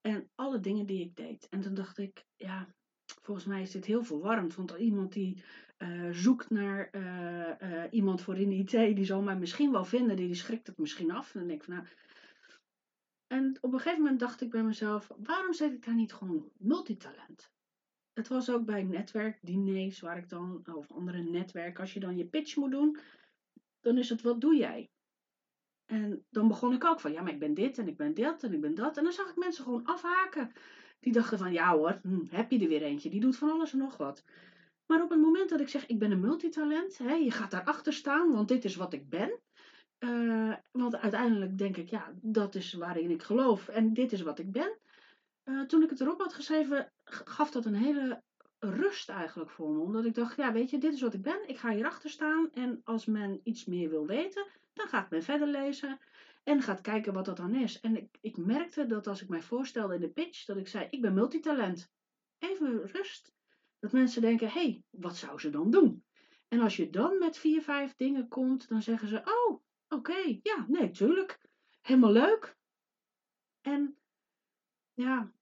En 0.00 0.30
alle 0.34 0.60
dingen 0.60 0.86
die 0.86 1.04
ik 1.04 1.16
deed. 1.16 1.48
En 1.48 1.60
toen 1.60 1.74
dacht 1.74 1.98
ik, 1.98 2.26
ja, 2.36 2.74
volgens 3.22 3.46
mij 3.46 3.62
is 3.62 3.70
dit 3.70 3.84
heel 3.84 4.04
verwarrend. 4.04 4.54
Want 4.54 4.70
iemand 4.70 5.12
die 5.12 5.42
zoekt 6.10 6.50
naar 6.50 6.90
iemand 7.90 8.22
voor 8.22 8.36
in 8.38 8.52
IT, 8.52 8.70
die 8.70 9.04
zal 9.04 9.22
mij 9.22 9.36
misschien 9.36 9.72
wel 9.72 9.84
vinden, 9.84 10.16
die, 10.16 10.26
die 10.26 10.34
schrikt 10.34 10.66
het 10.66 10.78
misschien 10.78 11.10
af. 11.10 11.34
En 11.34 11.38
dan 11.38 11.48
denk 11.48 11.60
ik 11.60 11.66
van 11.66 11.74
nou. 11.74 11.86
En 13.32 13.58
op 13.60 13.72
een 13.72 13.78
gegeven 13.78 14.02
moment 14.02 14.20
dacht 14.20 14.40
ik 14.40 14.50
bij 14.50 14.62
mezelf, 14.62 15.10
waarom 15.16 15.52
zet 15.52 15.72
ik 15.72 15.84
daar 15.84 15.94
niet 15.94 16.12
gewoon 16.12 16.50
multitalent? 16.58 17.52
Het 18.12 18.28
was 18.28 18.50
ook 18.50 18.64
bij 18.64 18.82
netwerkdiners, 18.82 20.00
waar 20.00 20.18
ik 20.18 20.28
dan, 20.28 20.62
of 20.74 20.92
andere 20.92 21.22
netwerken, 21.22 21.80
als 21.80 21.92
je 21.92 22.00
dan 22.00 22.16
je 22.16 22.26
pitch 22.26 22.56
moet 22.56 22.70
doen, 22.70 22.98
dan 23.80 23.98
is 23.98 24.08
het, 24.08 24.22
wat 24.22 24.40
doe 24.40 24.56
jij? 24.56 24.90
En 25.86 26.24
dan 26.30 26.48
begon 26.48 26.72
ik 26.72 26.84
ook 26.84 27.00
van, 27.00 27.12
ja, 27.12 27.22
maar 27.22 27.32
ik 27.32 27.38
ben 27.38 27.54
dit 27.54 27.78
en 27.78 27.88
ik 27.88 27.96
ben 27.96 28.14
dit 28.14 28.42
en 28.42 28.52
ik 28.52 28.60
ben 28.60 28.74
dat. 28.74 28.96
En 28.96 29.04
dan 29.04 29.12
zag 29.12 29.30
ik 29.30 29.36
mensen 29.36 29.64
gewoon 29.64 29.84
afhaken. 29.84 30.52
Die 31.00 31.12
dachten 31.12 31.38
van, 31.38 31.52
ja 31.52 31.76
hoor, 31.76 31.98
hm, 32.02 32.24
heb 32.30 32.50
je 32.50 32.58
er 32.58 32.68
weer 32.68 32.82
eentje. 32.82 33.10
Die 33.10 33.20
doet 33.20 33.36
van 33.36 33.50
alles 33.50 33.72
en 33.72 33.78
nog 33.78 33.96
wat. 33.96 34.24
Maar 34.86 35.02
op 35.02 35.10
het 35.10 35.20
moment 35.20 35.50
dat 35.50 35.60
ik 35.60 35.68
zeg, 35.68 35.86
ik 35.86 35.98
ben 35.98 36.10
een 36.10 36.20
multitalent, 36.20 36.98
hè, 36.98 37.14
je 37.14 37.30
gaat 37.30 37.50
daarachter 37.50 37.92
staan, 37.92 38.32
want 38.32 38.48
dit 38.48 38.64
is 38.64 38.76
wat 38.76 38.92
ik 38.92 39.08
ben. 39.08 39.38
Uh, 40.04 40.54
want 40.70 40.96
uiteindelijk 40.96 41.58
denk 41.58 41.76
ik, 41.76 41.88
ja, 41.88 42.12
dat 42.20 42.54
is 42.54 42.72
waarin 42.72 43.10
ik 43.10 43.22
geloof 43.22 43.68
en 43.68 43.94
dit 43.94 44.12
is 44.12 44.22
wat 44.22 44.38
ik 44.38 44.52
ben. 44.52 44.78
Uh, 45.44 45.66
toen 45.66 45.82
ik 45.82 45.90
het 45.90 46.00
erop 46.00 46.20
had 46.20 46.34
geschreven, 46.34 46.92
gaf 47.04 47.50
dat 47.50 47.64
een 47.64 47.74
hele 47.74 48.22
rust 48.58 49.08
eigenlijk 49.08 49.50
voor 49.50 49.70
me. 49.70 49.80
Omdat 49.80 50.04
ik 50.04 50.14
dacht, 50.14 50.36
ja, 50.36 50.52
weet 50.52 50.70
je, 50.70 50.78
dit 50.78 50.92
is 50.92 51.00
wat 51.00 51.14
ik 51.14 51.22
ben. 51.22 51.48
Ik 51.48 51.58
ga 51.58 51.70
hierachter 51.70 52.10
staan 52.10 52.50
en 52.52 52.80
als 52.84 53.06
men 53.06 53.40
iets 53.42 53.64
meer 53.64 53.90
wil 53.90 54.06
weten, 54.06 54.46
dan 54.72 54.88
gaat 54.88 55.10
men 55.10 55.22
verder 55.22 55.48
lezen 55.48 55.98
en 56.42 56.62
gaat 56.62 56.80
kijken 56.80 57.12
wat 57.12 57.24
dat 57.24 57.36
dan 57.36 57.54
is. 57.54 57.80
En 57.80 57.96
ik, 57.96 58.18
ik 58.20 58.36
merkte 58.36 58.86
dat 58.86 59.06
als 59.06 59.22
ik 59.22 59.28
mij 59.28 59.42
voorstelde 59.42 59.94
in 59.94 60.00
de 60.00 60.10
pitch, 60.10 60.44
dat 60.44 60.56
ik 60.56 60.68
zei, 60.68 60.86
ik 60.90 61.00
ben 61.00 61.14
multitalent. 61.14 61.90
Even 62.38 62.86
rust. 62.86 63.34
Dat 63.78 63.92
mensen 63.92 64.22
denken, 64.22 64.48
hé, 64.48 64.60
hey, 64.60 64.82
wat 64.90 65.16
zou 65.16 65.38
ze 65.38 65.50
dan 65.50 65.70
doen? 65.70 66.04
En 66.48 66.60
als 66.60 66.76
je 66.76 66.90
dan 66.90 67.18
met 67.18 67.38
vier, 67.38 67.62
vijf 67.62 67.94
dingen 67.96 68.28
komt, 68.28 68.68
dan 68.68 68.82
zeggen 68.82 69.08
ze, 69.08 69.22
oh, 69.24 69.62
oké, 69.90 70.38
ja, 70.42 70.64
nee, 70.68 70.90
tuurlijk. 70.90 71.40
Helemaal 71.80 72.12
leuk. 72.12 72.56
En 73.60 73.96
ja, 74.94 75.32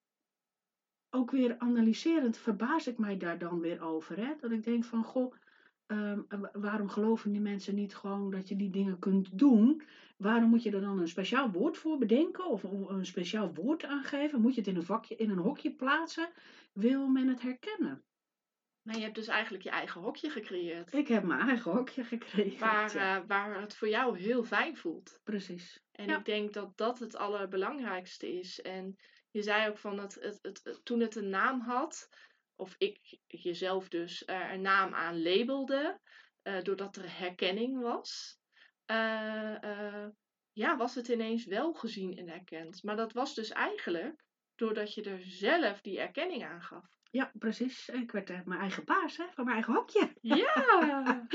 ook 1.11 1.31
weer 1.31 1.59
analyserend 1.59 2.37
verbaas 2.37 2.87
ik 2.87 2.99
mij 2.99 3.17
daar 3.17 3.39
dan 3.39 3.61
weer 3.61 3.83
over. 3.83 4.17
Hè? 4.17 4.35
Dat 4.41 4.51
ik 4.51 4.65
denk 4.65 4.85
van, 4.85 5.05
goh, 5.05 5.35
um, 5.87 6.27
waarom 6.53 6.89
geloven 6.89 7.33
die 7.33 7.41
mensen 7.41 7.75
niet 7.75 7.95
gewoon 7.95 8.31
dat 8.31 8.49
je 8.49 8.57
die 8.57 8.71
dingen 8.71 8.99
kunt 8.99 9.39
doen? 9.39 9.83
Waarom 10.17 10.49
moet 10.49 10.63
je 10.63 10.71
er 10.71 10.81
dan 10.81 10.99
een 10.99 11.09
speciaal 11.09 11.51
woord 11.51 11.77
voor 11.77 11.99
bedenken 11.99 12.47
of 12.47 12.63
een 12.63 13.07
speciaal 13.07 13.55
woord 13.55 13.85
aangeven? 13.85 14.41
Moet 14.41 14.55
je 14.55 14.61
het 14.61 14.69
in 14.69 14.77
een 14.77 14.83
vakje, 14.83 15.17
in 15.17 15.31
een 15.31 15.39
hokje 15.39 15.75
plaatsen? 15.75 16.29
Wil 16.73 17.09
men 17.09 17.29
het 17.29 17.43
herkennen? 17.43 18.03
Maar 18.89 18.97
je 18.97 19.03
hebt 19.03 19.15
dus 19.15 19.27
eigenlijk 19.27 19.65
je 19.65 19.71
eigen 19.71 20.01
hokje 20.01 20.31
gecreëerd. 20.31 20.93
Ik 20.93 21.09
heb 21.09 21.23
mijn 21.23 21.49
eigen 21.49 21.73
hokje 21.73 22.05
gecreëerd. 22.05 22.59
Waar, 22.59 22.97
uh, 22.97 23.27
waar 23.27 23.61
het 23.61 23.77
voor 23.77 23.89
jou 23.89 24.19
heel 24.19 24.45
fijn 24.45 24.77
voelt. 24.77 25.21
Precies. 25.25 25.81
En 25.93 26.11
ik 26.11 26.25
denk 26.25 26.53
dat 26.53 26.77
dat 26.77 26.99
het 26.99 27.17
allerbelangrijkste 27.17 28.39
is. 28.39 28.61
En 28.61 28.97
je 29.31 29.43
zei 29.43 29.69
ook 29.69 29.79
van 29.79 29.97
dat 29.97 30.15
het, 30.15 30.39
het, 30.43 30.81
toen 30.85 31.01
het 31.01 31.17
een 31.17 31.29
naam 31.29 31.61
had, 31.61 32.09
of 32.57 32.75
ik 32.79 33.19
jezelf 33.27 33.89
dus 33.89 34.23
er 34.27 34.53
een 34.53 34.61
naam 34.61 34.95
aan 34.95 35.23
labelde, 35.23 36.01
uh, 36.43 36.63
doordat 36.63 36.97
er 36.97 37.19
herkenning 37.19 37.81
was, 37.81 38.39
uh, 38.91 40.07
ja, 40.53 40.77
was 40.77 40.95
het 40.95 41.09
ineens 41.09 41.45
wel 41.45 41.73
gezien 41.73 42.17
en 42.17 42.29
erkend. 42.29 42.83
Maar 42.83 42.97
dat 42.97 43.13
was 43.13 43.35
dus 43.35 43.51
eigenlijk 43.51 44.25
doordat 44.55 44.95
je 44.95 45.03
er 45.03 45.21
zelf 45.21 45.81
die 45.81 46.01
erkenning 46.01 46.45
aan 46.45 46.63
gaf. 46.63 46.98
Ja, 47.11 47.33
precies. 47.39 47.89
Ik 47.89 48.13
werd 48.13 48.31
uh, 48.31 48.41
mijn 48.45 48.61
eigen 48.61 48.85
baas 48.85 49.17
hè, 49.17 49.25
van 49.35 49.45
mijn 49.45 49.57
eigen 49.57 49.75
hokje. 49.75 50.13
Ja, 50.21 50.55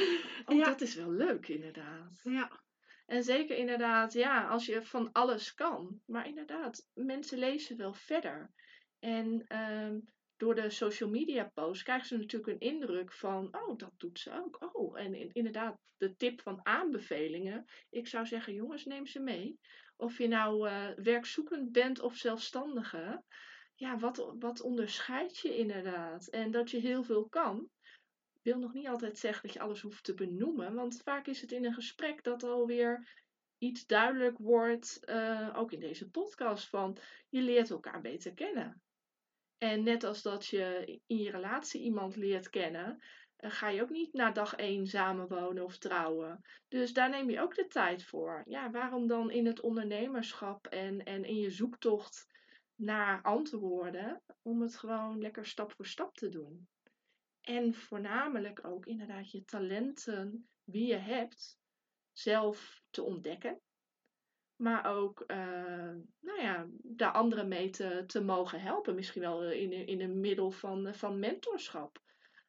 oh, 0.46 0.58
ja. 0.58 0.66
dat 0.66 0.82
is 0.82 0.96
wel 0.96 1.12
leuk 1.12 1.48
inderdaad. 1.48 2.20
Ja. 2.24 2.62
En 3.06 3.24
zeker 3.24 3.58
inderdaad, 3.58 4.14
ja, 4.14 4.48
als 4.48 4.66
je 4.66 4.84
van 4.84 5.12
alles 5.12 5.54
kan. 5.54 6.02
Maar 6.06 6.28
inderdaad, 6.28 6.90
mensen 6.94 7.38
lezen 7.38 7.78
wel 7.78 7.94
verder. 7.94 8.52
En 9.00 9.58
um, 9.58 10.14
door 10.38 10.56
de 10.56 10.70
social 10.70 11.10
media 11.10 11.52
posts 11.54 11.84
krijgen 11.84 12.08
ze 12.08 12.18
natuurlijk 12.18 12.52
een 12.52 12.70
indruk 12.70 13.14
van, 13.14 13.56
oh, 13.56 13.78
dat 13.78 13.94
doet 13.98 14.20
ze 14.20 14.32
ook. 14.32 14.70
Oh, 14.74 15.00
en 15.00 15.34
inderdaad, 15.34 15.78
de 15.98 16.16
tip 16.16 16.42
van 16.42 16.66
aanbevelingen. 16.66 17.66
Ik 17.90 18.08
zou 18.08 18.26
zeggen, 18.26 18.54
jongens, 18.54 18.86
neem 18.86 19.06
ze 19.06 19.20
mee. 19.20 19.60
Of 19.96 20.18
je 20.18 20.28
nou 20.28 20.70
uh, 20.70 20.90
werkzoekend 20.96 21.72
bent 21.72 22.00
of 22.02 22.16
zelfstandige 22.16 23.24
ja, 23.84 23.98
wat, 23.98 24.34
wat 24.40 24.62
onderscheidt 24.62 25.38
je 25.38 25.58
inderdaad? 25.58 26.28
En 26.28 26.52
dat 26.52 26.72
je 26.72 26.80
heel 26.80 27.04
veel 27.04 27.28
kan, 27.30 27.70
wil 28.42 28.60
nog 28.60 28.74
niet 28.74 28.88
altijd 28.88 29.18
zeggen 29.18 29.42
dat 29.44 29.54
je 29.54 29.60
alles 29.60 29.82
hoeft 29.82 30.04
te 30.04 30.14
benoemen. 30.14 30.74
Want 30.74 31.02
vaak 31.04 31.28
is 31.28 31.42
het 31.42 31.52
in 31.52 31.66
een 31.66 31.74
gesprek 31.74 32.24
dat 32.24 32.44
alweer 32.44 33.22
iets 33.58 33.86
duidelijk 33.86 34.38
wordt, 34.38 35.00
uh, 35.10 35.50
ook 35.56 35.72
in 35.72 35.80
deze 35.80 36.10
podcast, 36.10 36.70
van 36.70 36.98
je 37.30 37.42
leert 37.42 37.70
elkaar 37.70 38.02
beter 38.02 38.34
kennen. 38.34 38.82
En 39.58 39.84
net 39.84 40.04
als 40.04 40.22
dat 40.22 40.46
je 40.46 41.00
in 41.08 41.18
je 41.18 41.32
relatie 41.32 41.82
iemand 41.82 42.16
leert 42.16 42.50
kennen, 42.50 43.04
uh, 43.40 43.52
ga 43.52 43.70
je 43.70 43.82
ook 43.82 43.90
niet 43.90 44.14
na 44.14 44.32
dag 44.32 44.56
één 44.56 44.88
samenwonen 44.88 45.64
of 45.64 45.78
trouwen. 45.78 46.42
Dus 46.68 46.94
daar 46.94 47.10
neem 47.10 47.30
je 47.30 47.42
ook 47.42 47.56
de 47.56 47.68
tijd 47.68 48.04
voor. 48.04 48.44
Ja, 48.46 48.72
waarom 48.72 49.08
dan 49.08 49.32
in 49.32 49.46
het 49.46 49.62
ondernemerschap 49.62 50.68
en, 50.68 51.04
en 51.04 51.24
in 51.24 51.38
je 51.38 51.52
zoektocht 51.52 52.32
naar 52.84 53.22
antwoorden 53.22 54.22
om 54.42 54.62
het 54.62 54.76
gewoon 54.76 55.22
lekker 55.22 55.46
stap 55.46 55.72
voor 55.72 55.86
stap 55.86 56.16
te 56.16 56.30
doen. 56.30 56.68
En 57.42 57.74
voornamelijk 57.74 58.68
ook 58.68 58.86
inderdaad 58.86 59.32
je 59.32 59.46
talenten, 59.46 60.50
wie 60.64 60.88
je 60.88 60.96
hebt, 60.96 61.60
zelf 62.12 62.82
te 62.90 63.04
ontdekken. 63.04 63.62
Maar 64.56 64.86
ook, 64.86 65.24
uh, 65.28 65.38
nou 66.20 66.42
ja, 66.42 66.68
daar 66.82 67.12
anderen 67.12 67.48
mee 67.48 67.70
te, 67.70 68.22
mogen 68.24 68.62
helpen. 68.62 68.96
Misschien 68.96 69.22
wel 69.22 69.52
in, 69.52 69.72
in 69.72 70.02
een 70.02 70.20
middel 70.20 70.52
van, 70.52 70.96
van 70.96 71.20
mentorschap. 71.20 72.02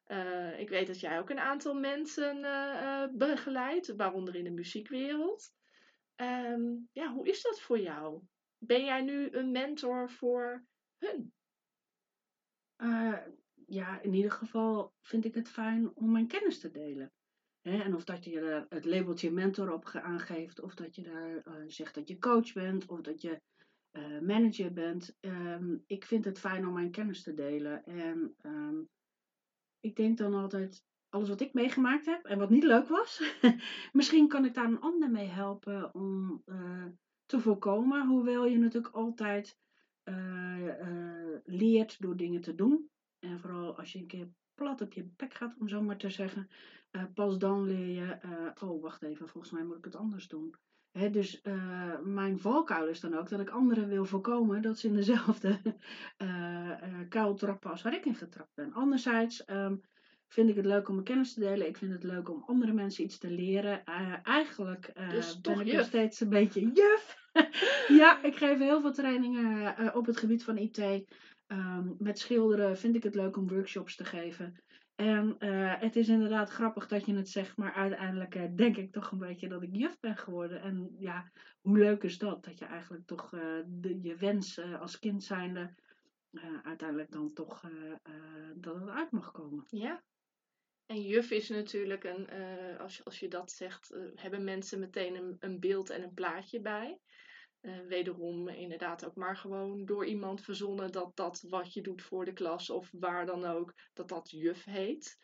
Uh, 0.07 0.59
ik 0.59 0.69
weet 0.69 0.87
dat 0.87 0.99
jij 0.99 1.19
ook 1.19 1.29
een 1.29 1.39
aantal 1.39 1.73
mensen 1.73 2.37
uh, 2.37 3.05
begeleidt, 3.11 3.95
waaronder 3.95 4.35
in 4.35 4.43
de 4.43 4.51
muziekwereld. 4.51 5.53
Um, 6.15 6.89
ja, 6.91 7.13
hoe 7.13 7.27
is 7.27 7.41
dat 7.41 7.61
voor 7.61 7.79
jou? 7.79 8.21
Ben 8.57 8.85
jij 8.85 9.01
nu 9.01 9.29
een 9.31 9.51
mentor 9.51 10.09
voor 10.09 10.65
hun? 10.97 11.33
Uh, 12.77 13.17
ja, 13.67 14.01
in 14.01 14.13
ieder 14.13 14.31
geval 14.31 14.93
vind 15.01 15.25
ik 15.25 15.35
het 15.35 15.49
fijn 15.49 15.95
om 15.95 16.11
mijn 16.11 16.27
kennis 16.27 16.59
te 16.59 16.71
delen. 16.71 17.11
en 17.61 17.95
of 17.95 18.03
dat 18.03 18.23
je 18.23 18.39
er 18.39 18.65
het 18.69 18.85
labeltje 18.85 19.31
mentor 19.31 19.71
op 19.73 19.89
aangeeft, 19.93 20.61
of 20.61 20.75
dat 20.75 20.95
je 20.95 21.01
daar 21.01 21.47
uh, 21.47 21.63
zegt 21.67 21.95
dat 21.95 22.07
je 22.07 22.17
coach 22.17 22.53
bent, 22.53 22.85
of 22.85 23.01
dat 23.01 23.21
je 23.21 23.41
uh, 23.91 24.19
manager 24.19 24.73
bent. 24.73 25.17
Um, 25.19 25.83
ik 25.87 26.05
vind 26.05 26.25
het 26.25 26.39
fijn 26.39 26.67
om 26.67 26.73
mijn 26.73 26.91
kennis 26.91 27.23
te 27.23 27.33
delen. 27.33 27.85
En 27.85 28.35
um, 28.41 28.89
ik 29.79 29.95
denk 29.95 30.17
dan 30.17 30.33
altijd, 30.33 30.83
alles 31.09 31.29
wat 31.29 31.41
ik 31.41 31.53
meegemaakt 31.53 32.05
heb 32.05 32.25
en 32.25 32.37
wat 32.37 32.49
niet 32.49 32.63
leuk 32.63 32.87
was, 32.87 33.39
misschien 33.91 34.27
kan 34.27 34.45
ik 34.45 34.53
daar 34.53 34.65
een 34.65 34.79
ander 34.79 35.11
mee 35.11 35.27
helpen 35.27 35.93
om 35.93 36.43
te 37.25 37.39
voorkomen. 37.39 38.07
Hoewel 38.07 38.45
je 38.45 38.57
natuurlijk 38.57 38.95
altijd 38.95 39.59
uh, 40.03 40.57
uh, 40.57 41.37
leert 41.43 42.01
door 42.01 42.15
dingen 42.15 42.41
te 42.41 42.55
doen. 42.55 42.89
En 43.19 43.39
vooral 43.39 43.77
als 43.77 43.93
je 43.93 43.99
een 43.99 44.07
keer 44.07 44.27
plat 44.55 44.81
op 44.81 44.93
je 44.93 45.09
bek 45.15 45.33
gaat, 45.33 45.55
om 45.59 45.67
zo 45.67 45.81
maar 45.81 45.97
te 45.97 46.09
zeggen. 46.09 46.49
Uh, 46.91 47.03
pas 47.13 47.37
dan 47.37 47.63
leer 47.63 47.87
je, 47.87 48.17
oh 48.61 48.81
wacht 48.81 49.01
even, 49.01 49.27
volgens 49.27 49.53
mij 49.53 49.63
moet 49.63 49.77
ik 49.77 49.85
het 49.85 49.95
anders 49.95 50.27
doen. 50.27 50.55
Dus 51.11 51.41
mijn 52.03 52.39
valkuil 52.39 52.87
is 52.87 52.99
dan 52.99 53.17
ook 53.17 53.29
dat 53.29 53.39
ik 53.39 53.49
anderen 53.49 53.87
wil 53.87 54.05
voorkomen 54.05 54.61
dat 54.61 54.79
ze 54.79 54.87
in 54.87 54.93
dezelfde 54.93 55.59
kuil 57.09 57.35
trappen 57.35 57.69
als 57.71 57.81
waar 57.81 57.95
ik 57.95 58.05
in 58.05 58.15
getrapt 58.15 58.53
ben. 58.53 58.73
Anderzijds 58.73 59.49
um, 59.49 59.81
vind 60.35 60.49
ik 60.49 60.55
het 60.55 60.65
leuk 60.65 60.87
om 60.87 60.93
mijn 60.93 61.05
kennis 61.05 61.33
te 61.33 61.39
delen. 61.39 61.67
Ik 61.67 61.77
vind 61.77 61.91
het 61.91 62.03
leuk 62.03 62.29
om 62.29 62.43
andere 62.45 62.73
mensen 62.73 63.03
iets 63.03 63.17
te 63.17 63.29
leren. 63.29 63.81
Uh, 63.85 64.13
eigenlijk 64.23 64.91
uh, 64.97 65.09
dus 65.09 65.41
ben 65.41 65.59
ik 65.59 65.73
nog 65.73 65.85
steeds 65.85 66.19
een 66.19 66.29
beetje 66.29 66.71
juf. 66.79 67.17
ja, 67.87 68.23
ik 68.23 68.35
geef 68.35 68.57
heel 68.57 68.81
veel 68.81 68.93
trainingen 68.93 69.75
uh, 69.79 69.95
op 69.95 70.05
het 70.05 70.17
gebied 70.17 70.43
van 70.43 70.57
IT. 70.57 70.77
Um, 70.77 71.05
ehm, 71.47 71.87
met 71.97 72.19
schilderen 72.19 72.77
vind 72.77 72.95
ik 72.95 73.03
het 73.03 73.15
leuk 73.15 73.37
om 73.37 73.47
workshops 73.47 73.95
te 73.95 74.05
geven. 74.05 74.63
En 74.95 75.35
het 75.79 75.95
is 75.95 76.07
inderdaad 76.07 76.49
grappig 76.49 76.87
dat 76.87 77.05
je 77.05 77.15
het 77.15 77.29
zegt, 77.29 77.57
maar 77.57 77.73
uiteindelijk 77.73 78.57
denk 78.57 78.77
ik 78.77 78.91
toch 78.91 79.11
een 79.11 79.17
beetje 79.17 79.47
dat 79.47 79.61
ik 79.61 79.69
juf 79.75 79.99
ben 79.99 80.17
geworden. 80.17 80.61
En 80.61 80.95
ja, 80.99 81.31
hoe 81.61 81.77
leuk 81.77 82.03
is 82.03 82.17
dat? 82.17 82.43
Dat 82.43 82.59
je 82.59 82.65
eigenlijk 82.65 83.05
toch 83.05 83.29
de, 83.65 83.99
je 84.01 84.15
wens 84.15 84.61
als 84.79 84.99
kind 84.99 85.23
zijnde 85.23 85.73
uiteindelijk 86.63 87.11
dan 87.11 87.33
toch 87.33 87.61
dat 88.55 88.75
het 88.75 88.89
uit 88.89 89.11
mag 89.11 89.31
komen. 89.31 89.63
Ja, 89.69 90.03
en 90.85 91.01
juf 91.01 91.31
is 91.31 91.49
natuurlijk 91.49 92.03
een, 92.03 92.29
uh, 92.33 92.79
als, 92.79 92.97
je, 92.97 93.03
als 93.03 93.19
je 93.19 93.27
dat 93.27 93.51
zegt, 93.51 93.91
uh, 93.91 94.07
hebben 94.15 94.43
mensen 94.43 94.79
meteen 94.79 95.15
een, 95.15 95.35
een, 95.39 95.59
beeld 95.59 95.89
en 95.89 96.03
een 96.03 96.13
plaatje 96.13 96.61
bij. 96.61 96.99
Uh, 97.61 97.79
wederom 97.87 98.47
inderdaad 98.49 99.05
ook 99.05 99.15
maar 99.15 99.37
gewoon 99.37 99.85
door 99.85 100.05
iemand 100.05 100.41
verzonnen 100.41 100.91
dat 100.91 101.15
dat 101.15 101.45
wat 101.49 101.73
je 101.73 101.81
doet 101.81 102.01
voor 102.01 102.25
de 102.25 102.33
klas 102.33 102.69
of 102.69 102.89
waar 102.91 103.25
dan 103.25 103.45
ook, 103.45 103.73
dat 103.93 104.07
dat 104.07 104.29
juf 104.29 104.63
heet. 104.63 105.17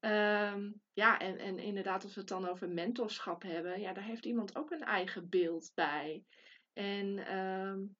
Um, 0.00 0.80
ja, 0.92 1.18
en, 1.18 1.38
en 1.38 1.58
inderdaad 1.58 2.02
als 2.02 2.14
we 2.14 2.20
het 2.20 2.28
dan 2.28 2.48
over 2.48 2.68
mentorschap 2.68 3.42
hebben, 3.42 3.80
ja, 3.80 3.92
daar 3.92 4.04
heeft 4.04 4.26
iemand 4.26 4.56
ook 4.56 4.70
een 4.70 4.84
eigen 4.84 5.28
beeld 5.28 5.70
bij. 5.74 6.24
En 6.72 7.36
um, 7.38 7.96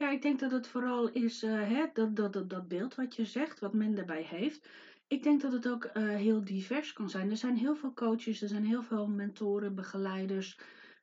ja, 0.00 0.10
ik 0.10 0.22
denk 0.22 0.40
dat 0.40 0.50
het 0.50 0.66
vooral 0.66 1.08
is 1.08 1.42
uh, 1.42 1.68
hè, 1.68 1.86
dat, 1.92 2.16
dat, 2.16 2.32
dat, 2.32 2.50
dat 2.50 2.68
beeld 2.68 2.94
wat 2.94 3.16
je 3.16 3.24
zegt, 3.24 3.60
wat 3.60 3.72
men 3.72 3.94
daarbij 3.94 4.22
heeft. 4.22 4.68
Ik 5.06 5.22
denk 5.22 5.40
dat 5.40 5.52
het 5.52 5.68
ook 5.68 5.84
uh, 5.84 5.92
heel 6.08 6.44
divers 6.44 6.92
kan 6.92 7.10
zijn. 7.10 7.30
Er 7.30 7.36
zijn 7.36 7.56
heel 7.56 7.76
veel 7.76 7.92
coaches, 7.92 8.42
er 8.42 8.48
zijn 8.48 8.64
heel 8.64 8.82
veel 8.82 9.08
mentoren, 9.08 9.74
begeleiders, 9.74 10.58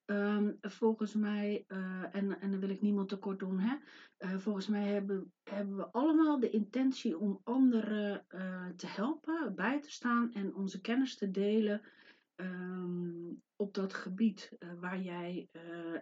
Ehm, 0.08 0.52
volgens 0.62 1.14
mij, 1.14 1.66
eh, 1.68 2.16
en, 2.16 2.40
en 2.40 2.52
dan 2.52 2.60
wil 2.60 2.70
ik 2.70 2.82
niemand 2.82 3.10
tekort 3.10 3.40
doen, 3.40 3.60
hè? 3.60 3.76
Eh, 4.18 4.38
volgens 4.38 4.68
mij 4.68 4.84
hebben, 4.84 5.34
hebben 5.44 5.76
we 5.76 5.92
allemaal 5.92 6.40
de 6.40 6.50
intentie 6.50 7.18
om 7.18 7.42
anderen 7.44 8.26
eh, 8.28 8.66
te 8.76 8.88
helpen, 8.88 9.56
bij 9.56 9.82
te 9.82 9.92
staan 9.92 10.34
en 10.34 10.56
onze 10.56 10.82
kennis 10.82 11.16
te 11.16 11.32
delen 11.32 11.82
ehm, 12.38 13.34
op 13.56 13.74
dat 13.74 13.94
gebied 13.94 14.58
waar 14.80 15.00
jij 15.00 15.50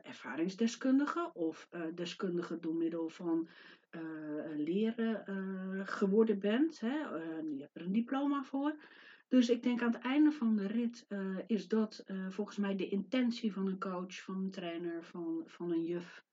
ervaringsdeskundige 0.01 1.31
of 1.33 1.67
deskundige 1.95 2.59
door 2.59 2.75
middel 2.75 3.09
van 3.09 3.49
leren 4.55 5.23
geworden 5.87 6.39
bent. 6.39 6.79
Hè? 6.79 6.97
je 7.39 7.57
hebt 7.59 7.75
er 7.75 7.81
een 7.81 7.91
diploma 7.91 8.43
voor. 8.43 8.75
Dus 9.27 9.49
ik 9.49 9.63
denk 9.63 9.81
aan 9.81 9.93
het 9.93 10.01
einde 10.03 10.31
van 10.31 10.55
de 10.55 10.67
rit 10.67 11.07
is 11.47 11.67
dat 11.67 12.03
volgens 12.29 12.57
mij 12.57 12.75
de 12.75 12.87
intentie 12.89 13.53
van 13.53 13.67
een 13.67 13.79
coach, 13.79 14.21
van 14.23 14.35
een 14.37 14.51
trainer, 14.51 15.03
van, 15.03 15.43
van 15.45 15.71
een 15.71 15.83
juf. 15.83 16.25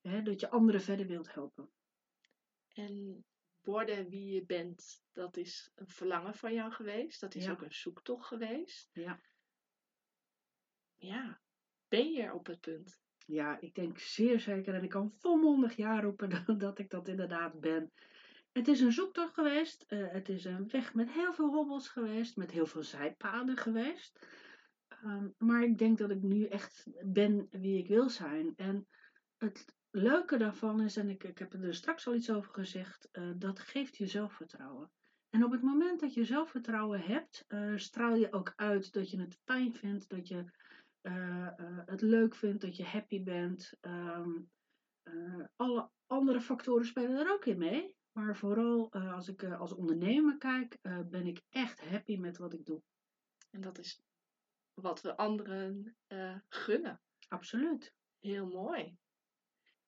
Hè, 0.00 0.22
dat 0.22 0.40
je 0.40 0.50
anderen 0.50 0.80
verder 0.80 1.06
wilt 1.06 1.34
helpen. 1.34 1.70
En 2.72 3.24
worden 3.60 4.08
wie 4.08 4.34
je 4.34 4.44
bent, 4.46 5.04
dat 5.12 5.36
is 5.36 5.72
een 5.74 5.88
verlangen 5.88 6.34
van 6.34 6.54
jou 6.54 6.72
geweest. 6.72 7.20
Dat 7.20 7.34
is 7.34 7.44
Ja. 7.44 7.50
ook 7.50 7.62
een 7.62 7.72
zoektocht 7.74 8.26
geweest. 8.26 8.90
Ja. 8.92 9.20
Ja, 11.00 11.40
ben 11.88 12.12
je 12.12 12.34
op 12.34 12.46
het 12.46 12.60
punt? 12.60 13.00
ja, 13.30 13.60
ik 13.60 13.74
denk 13.74 13.98
zeer 13.98 14.40
zeker, 14.40 14.74
en 14.74 14.82
ik 14.82 14.88
kan 14.90 15.12
volmondig 15.18 15.76
ja 15.76 16.00
roepen 16.00 16.44
dat, 16.58 16.78
ik 16.78 16.90
dat 16.90 17.08
inderdaad 17.08 17.60
ben. 17.60 17.92
Het 18.52 18.68
is 18.68 18.80
een 18.80 18.92
zoektocht 18.92 19.34
geweest. 19.34 19.82
eh, 19.82 20.06
het 20.10 20.28
is 20.28 20.44
een 20.44 20.68
weg 20.68 20.94
met 20.94 21.10
heel 21.10 21.32
veel 21.32 21.52
hobbels 21.52 21.88
geweest, 21.88 22.36
met 22.36 22.50
heel 22.50 22.66
veel 22.66 22.82
zijpaden 22.82 23.56
geweest. 23.56 24.26
Ehm, 24.88 25.28
maar 25.38 25.62
ik 25.62 25.78
denk 25.78 25.98
dat 25.98 26.10
ik 26.10 26.22
nu 26.22 26.44
echt 26.46 26.86
ben 27.04 27.46
wie 27.50 27.78
ik 27.78 27.88
wil 27.88 28.08
zijn. 28.08 28.52
En 28.56 28.86
het 29.36 29.74
leuke 29.90 30.36
daarvan 30.36 30.80
is, 30.80 30.96
en 30.96 31.08
ik, 31.08 31.24
ik 31.24 31.38
heb 31.38 31.52
er 31.52 31.74
straks 31.74 32.06
al 32.06 32.14
iets 32.14 32.30
over 32.30 32.54
gezegd, 32.54 33.08
eh, 33.10 33.30
dat 33.36 33.58
geeft 33.58 33.96
je 33.96 34.06
zelfvertrouwen. 34.06 34.90
En 35.30 35.44
op 35.44 35.52
het 35.52 35.62
moment 35.62 36.00
dat 36.00 36.14
je 36.14 36.24
zelfvertrouwen 36.24 37.00
hebt, 37.00 37.44
eh, 37.48 37.72
straal 37.76 38.14
je 38.14 38.32
ook 38.32 38.52
uit 38.56 38.92
dat 38.92 39.10
je 39.10 39.20
het 39.20 39.38
fijn 39.44 39.74
vindt, 39.74 40.08
dat 40.08 40.28
je 40.28 40.44
het 41.86 42.00
leuk 42.00 42.34
vindt, 42.34 42.60
dat 42.60 42.76
je 42.76 42.84
happy 42.84 43.22
bent. 43.22 43.72
Ehm, 43.80 44.30
eh, 45.02 45.44
alle 45.56 45.90
andere 46.06 46.40
factoren 46.40 46.86
spelen 46.86 47.18
er 47.18 47.32
ook 47.32 47.44
in 47.44 47.58
mee. 47.58 47.96
Maar 48.12 48.36
vooral 48.36 48.90
eh, 48.90 49.14
als 49.14 49.28
ik 49.28 49.42
eh, 49.42 49.60
als 49.60 49.72
ondernemer 49.72 50.38
kijk, 50.38 50.78
eh, 50.82 51.00
ben 51.10 51.26
ik 51.26 51.42
echt 51.48 51.80
happy 51.80 52.16
met 52.16 52.36
wat 52.38 52.52
ik 52.52 52.64
doe. 52.64 52.82
En 53.50 53.60
dat 53.60 53.78
is 53.78 54.02
wat 54.74 55.00
we 55.00 55.16
anderen 55.16 55.96
eh, 56.06 56.36
gunnen. 56.48 57.00
Absoluut. 57.28 57.94
Heel 58.18 58.46
mooi. 58.46 58.98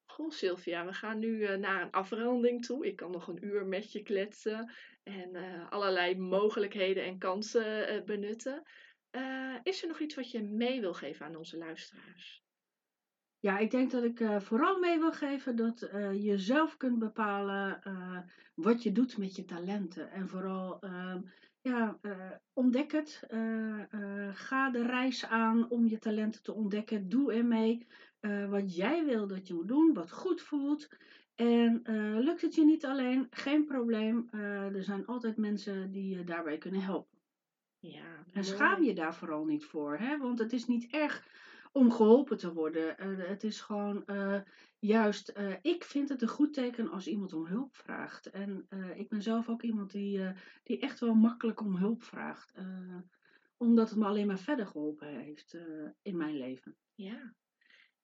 Goed, 0.06 0.34
Sylvia, 0.34 0.84
we 0.86 0.92
gaan 0.92 1.18
nu 1.18 1.44
eh, 1.44 1.58
naar 1.58 1.82
een 1.82 1.90
afronding 1.90 2.64
toe. 2.64 2.86
Ik 2.86 2.96
kan 2.96 3.10
nog 3.10 3.28
een 3.28 3.44
uur 3.44 3.66
met 3.66 3.92
je 3.92 4.02
kletsen 4.02 4.72
en 5.02 5.34
eh, 5.34 5.70
allerlei 5.70 6.18
mogelijkheden 6.18 7.04
en 7.04 7.18
kansen 7.18 7.88
eh, 7.88 8.04
benutten. 8.04 8.62
Eh, 9.12 9.54
is 9.62 9.82
er 9.82 9.88
nog 9.88 9.98
iets 9.98 10.14
wat 10.14 10.30
je 10.30 10.42
mee 10.42 10.80
wil 10.80 10.94
geven 10.94 11.26
aan 11.26 11.36
onze 11.36 11.56
luisteraars? 11.58 12.44
Ja, 13.38 13.58
ik 13.58 13.70
denk 13.70 13.90
dat 13.90 14.04
ik 14.04 14.20
eh, 14.20 14.40
vooral 14.40 14.78
mee 14.78 14.98
wil 14.98 15.12
geven 15.12 15.56
dat 15.56 15.82
eh, 15.82 16.24
je 16.24 16.38
zelf 16.38 16.76
kunt 16.76 16.98
bepalen 16.98 17.80
wat 18.54 18.82
je 18.82 18.92
doet 18.92 19.18
met 19.18 19.36
je 19.36 19.44
talenten. 19.44 20.10
En 20.10 20.28
vooral, 20.28 20.80
ehm, 20.80 21.20
ja, 21.60 21.98
ontdek 22.52 22.92
het. 22.92 23.26
Ga 24.32 24.70
de 24.70 24.86
reis 24.86 25.26
aan 25.26 25.70
om 25.70 25.86
je 25.86 25.98
talenten 25.98 26.42
te 26.42 26.52
ontdekken. 26.52 27.08
Doe 27.08 27.32
ermee 27.32 27.86
wat 28.48 28.74
jij 28.74 29.04
wil 29.04 29.26
dat 29.26 29.46
je 29.48 29.54
moet 29.54 29.68
doen, 29.68 29.94
wat 29.94 30.10
goed 30.10 30.42
voelt. 30.42 30.88
En 31.34 31.82
lukt 32.24 32.40
het 32.40 32.54
je 32.54 32.64
niet 32.64 32.84
alleen, 32.84 33.26
geen 33.30 33.64
probleem. 33.64 34.28
Er 34.74 34.82
zijn 34.82 35.06
altijd 35.06 35.36
mensen 35.36 35.92
die 35.92 36.16
je 36.16 36.24
daarbij 36.24 36.58
kunnen 36.58 36.82
helpen. 36.82 37.11
Ja, 37.82 38.24
En 38.32 38.44
schaam 38.44 38.82
je 38.82 38.94
daar 38.94 39.14
vooral 39.14 39.44
niet 39.44 39.64
voor, 39.64 39.96
hè? 39.96 40.18
want 40.18 40.38
het 40.38 40.52
is 40.52 40.66
niet 40.66 40.90
erg 40.90 41.26
om 41.72 41.92
geholpen 41.92 42.38
te 42.38 42.52
worden. 42.52 42.98
Eh, 42.98 43.28
het 43.28 43.44
is 43.44 43.60
gewoon 43.60 44.06
eh, 44.06 44.40
juist, 44.78 45.28
eh, 45.28 45.54
ik 45.62 45.84
vind 45.84 46.08
het 46.08 46.22
een 46.22 46.28
goed 46.28 46.54
teken 46.54 46.90
als 46.90 47.06
iemand 47.06 47.32
om 47.32 47.46
hulp 47.46 47.76
vraagt. 47.76 48.26
En 48.26 48.66
ik 48.94 49.08
ben 49.08 49.22
zelf 49.22 49.48
ook 49.48 49.62
iemand 49.62 49.90
die, 49.90 50.32
die 50.62 50.78
echt 50.78 51.00
wel 51.00 51.14
makkelijk 51.14 51.60
om 51.60 51.76
hulp 51.76 52.02
vraagt. 52.02 52.52
omdat 53.56 53.90
het 53.90 53.98
me 53.98 54.06
alleen 54.06 54.26
maar 54.26 54.38
verder 54.38 54.66
geholpen 54.66 55.08
heeft 55.08 55.56
in 56.02 56.16
mijn 56.16 56.36
leven. 56.36 56.76
Ja. 56.94 57.34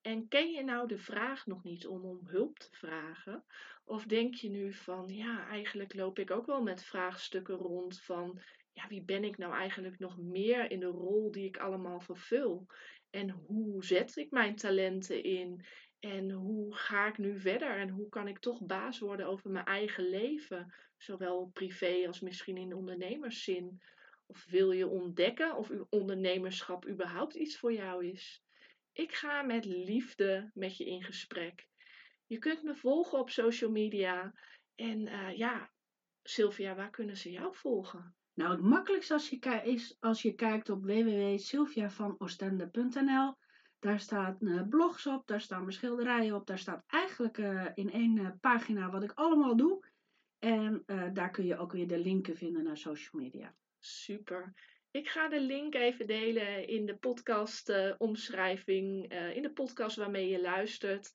En 0.01 0.29
ken 0.29 0.51
je 0.51 0.65
nou 0.65 0.89
de 0.89 0.99
vraag 0.99 1.47
nog 1.47 1.65
niet 1.65 1.87
om 1.87 2.05
om 2.05 2.21
hulp 2.25 2.59
te 2.59 2.69
vragen? 2.71 3.45
Of 3.85 4.05
denk 4.05 4.35
je 4.35 4.51
nu 4.51 4.73
van, 4.73 5.09
ja, 5.09 5.47
eigenlijk 5.49 5.95
loop 5.95 6.19
ik 6.19 6.31
ook 6.31 6.47
wel 6.47 6.63
met 6.63 6.85
vraagstukken 6.85 7.57
rond 7.57 8.01
van, 8.01 8.41
ja, 8.79 8.89
wie 8.89 9.03
ben 9.03 9.25
ik 9.25 9.39
nou 9.39 9.55
eigenlijk 9.55 9.99
nog 9.99 10.19
meer 10.19 10.71
in 10.71 10.81
de 10.81 10.87
rol 10.87 11.31
die 11.31 11.45
ik 11.45 11.57
allemaal 11.57 12.01
vervul? 12.01 12.67
En 13.11 13.31
hoe 13.31 13.85
zet 13.85 14.17
ik 14.17 14.31
mijn 14.31 14.57
talenten 14.57 15.23
in? 15.23 15.65
En 15.99 16.31
hoe 16.31 16.75
ga 16.75 17.07
ik 17.07 17.19
nu 17.19 17.41
verder? 17.41 17.79
En 17.79 17.89
hoe 17.89 18.09
kan 18.09 18.29
ik 18.29 18.39
toch 18.39 18.67
baas 18.67 18.99
worden 18.99 19.27
over 19.27 19.51
mijn 19.51 19.65
eigen 19.65 20.09
leven? 20.09 20.75
Zowel 20.97 21.51
privé 21.53 22.07
als 22.07 22.21
misschien 22.21 22.57
in 22.57 22.75
ondernemerszin. 22.75 23.83
Of 24.27 24.45
wil 24.45 24.71
je 24.71 24.87
ontdekken 24.87 25.57
of 25.57 25.71
uw 25.71 25.87
ondernemerschap 25.91 26.89
überhaupt 26.89 27.35
iets 27.35 27.59
voor 27.59 27.73
jou 27.73 28.07
is? 28.07 28.43
Ik 28.93 29.13
ga 29.13 29.43
met 29.43 29.65
liefde 29.65 30.51
met 30.55 30.77
je 30.77 30.85
in 30.85 31.03
gesprek. 31.03 31.67
Je 32.27 32.39
kunt 32.39 32.63
me 32.63 32.75
volgen 32.75 33.19
op 33.19 33.31
social 33.31 33.71
media. 33.71 34.35
En 34.75 35.07
eh, 35.07 35.37
ja, 35.37 35.71
Sylvia, 36.23 36.75
waar 36.75 36.91
kunnen 36.91 37.17
ze 37.17 37.31
jou 37.31 37.55
volgen? 37.57 38.18
Nou, 38.39 38.51
het 38.51 38.61
makkelijkste 38.61 39.13
als 39.13 39.29
je, 39.29 39.61
is 39.65 39.97
als 40.01 40.23
je 40.23 40.35
kijkt 40.35 40.71
op 40.71 40.85
www.sylviavanoostende.nl. 40.85 43.35
Daar 43.79 44.01
staan 44.01 44.37
eh, 44.41 44.69
blogs 44.69 45.07
op, 45.07 45.27
daar 45.27 45.41
staan 45.41 45.61
mijn 45.61 45.73
schilderijen 45.73 46.35
op, 46.35 46.47
daar 46.47 46.59
staat 46.59 46.85
eigenlijk 46.87 47.39
eh, 47.39 47.67
in 47.75 47.91
één 47.91 48.19
eh, 48.19 48.31
pagina 48.41 48.91
wat 48.91 49.03
ik 49.03 49.13
allemaal 49.13 49.57
doe. 49.57 49.87
En 50.39 50.83
daar 51.13 51.31
kun 51.31 51.45
je 51.45 51.57
ook 51.57 51.73
weer 51.73 51.87
de 51.87 51.99
linken 51.99 52.37
vinden 52.37 52.65
naar 52.65 52.77
social 52.77 53.23
media. 53.23 53.55
Super. 53.79 54.55
Ik 54.91 55.09
ga 55.09 55.29
de 55.29 55.41
link 55.41 55.75
even 55.75 56.07
delen 56.07 56.69
in 56.69 56.87
de 56.87 56.97
podcast 56.97 57.73
omschrijving, 57.99 59.09
eh, 59.09 59.37
in 59.37 59.43
de 59.43 59.53
podcast 59.53 59.97
waarmee 59.97 60.29
je 60.29 60.41
luistert. 60.41 61.15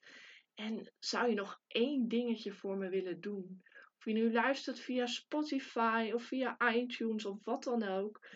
En 0.53 0.93
zou 0.99 1.29
je 1.29 1.35
nog 1.35 1.61
één 1.67 2.07
dingetje 2.07 2.53
voor 2.53 2.77
me 2.77 2.89
willen 2.89 3.21
doen? 3.21 3.63
Of 4.03 4.09
je 4.09 4.19
nu 4.19 4.31
luistert 4.31 4.79
via 4.79 5.05
Spotify 5.05 6.11
of 6.13 6.23
via 6.23 6.57
iTunes 6.73 7.25
of 7.25 7.43
wat 7.43 7.63
dan 7.63 7.83
ook. 7.83 8.27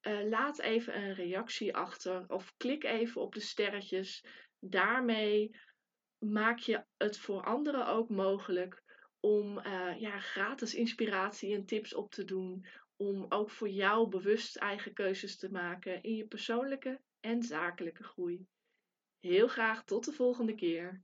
eh, 0.00 0.28
laat 0.28 0.58
even 0.58 0.96
een 0.96 1.14
reactie 1.14 1.76
achter 1.76 2.24
of 2.28 2.54
klik 2.56 2.84
even 2.84 3.20
op 3.20 3.34
de 3.34 3.40
sterretjes. 3.40 4.24
Daarmee 4.60 5.56
maak 6.18 6.58
je 6.58 6.84
het 6.96 7.18
voor 7.18 7.44
anderen 7.44 7.86
ook 7.86 8.08
mogelijk 8.08 8.82
om 9.20 9.58
eh, 9.58 10.00
ja, 10.00 10.20
gratis 10.20 10.74
inspiratie 10.74 11.54
en 11.54 11.66
tips 11.66 11.94
op 11.94 12.10
te 12.10 12.24
doen 12.24 12.66
om 12.96 13.26
ook 13.28 13.50
voor 13.50 13.68
jou 13.68 14.08
bewust 14.08 14.56
eigen 14.56 14.92
keuzes 14.92 15.36
te 15.36 15.50
maken 15.50 16.02
in 16.02 16.14
je 16.14 16.26
persoonlijke 16.26 17.00
en 17.20 17.42
zakelijke 17.42 18.04
groei. 18.04 18.46
Heel 19.20 19.48
graag 19.48 19.84
tot 19.84 20.04
de 20.04 20.12
volgende 20.12 20.54
keer. 20.54 21.02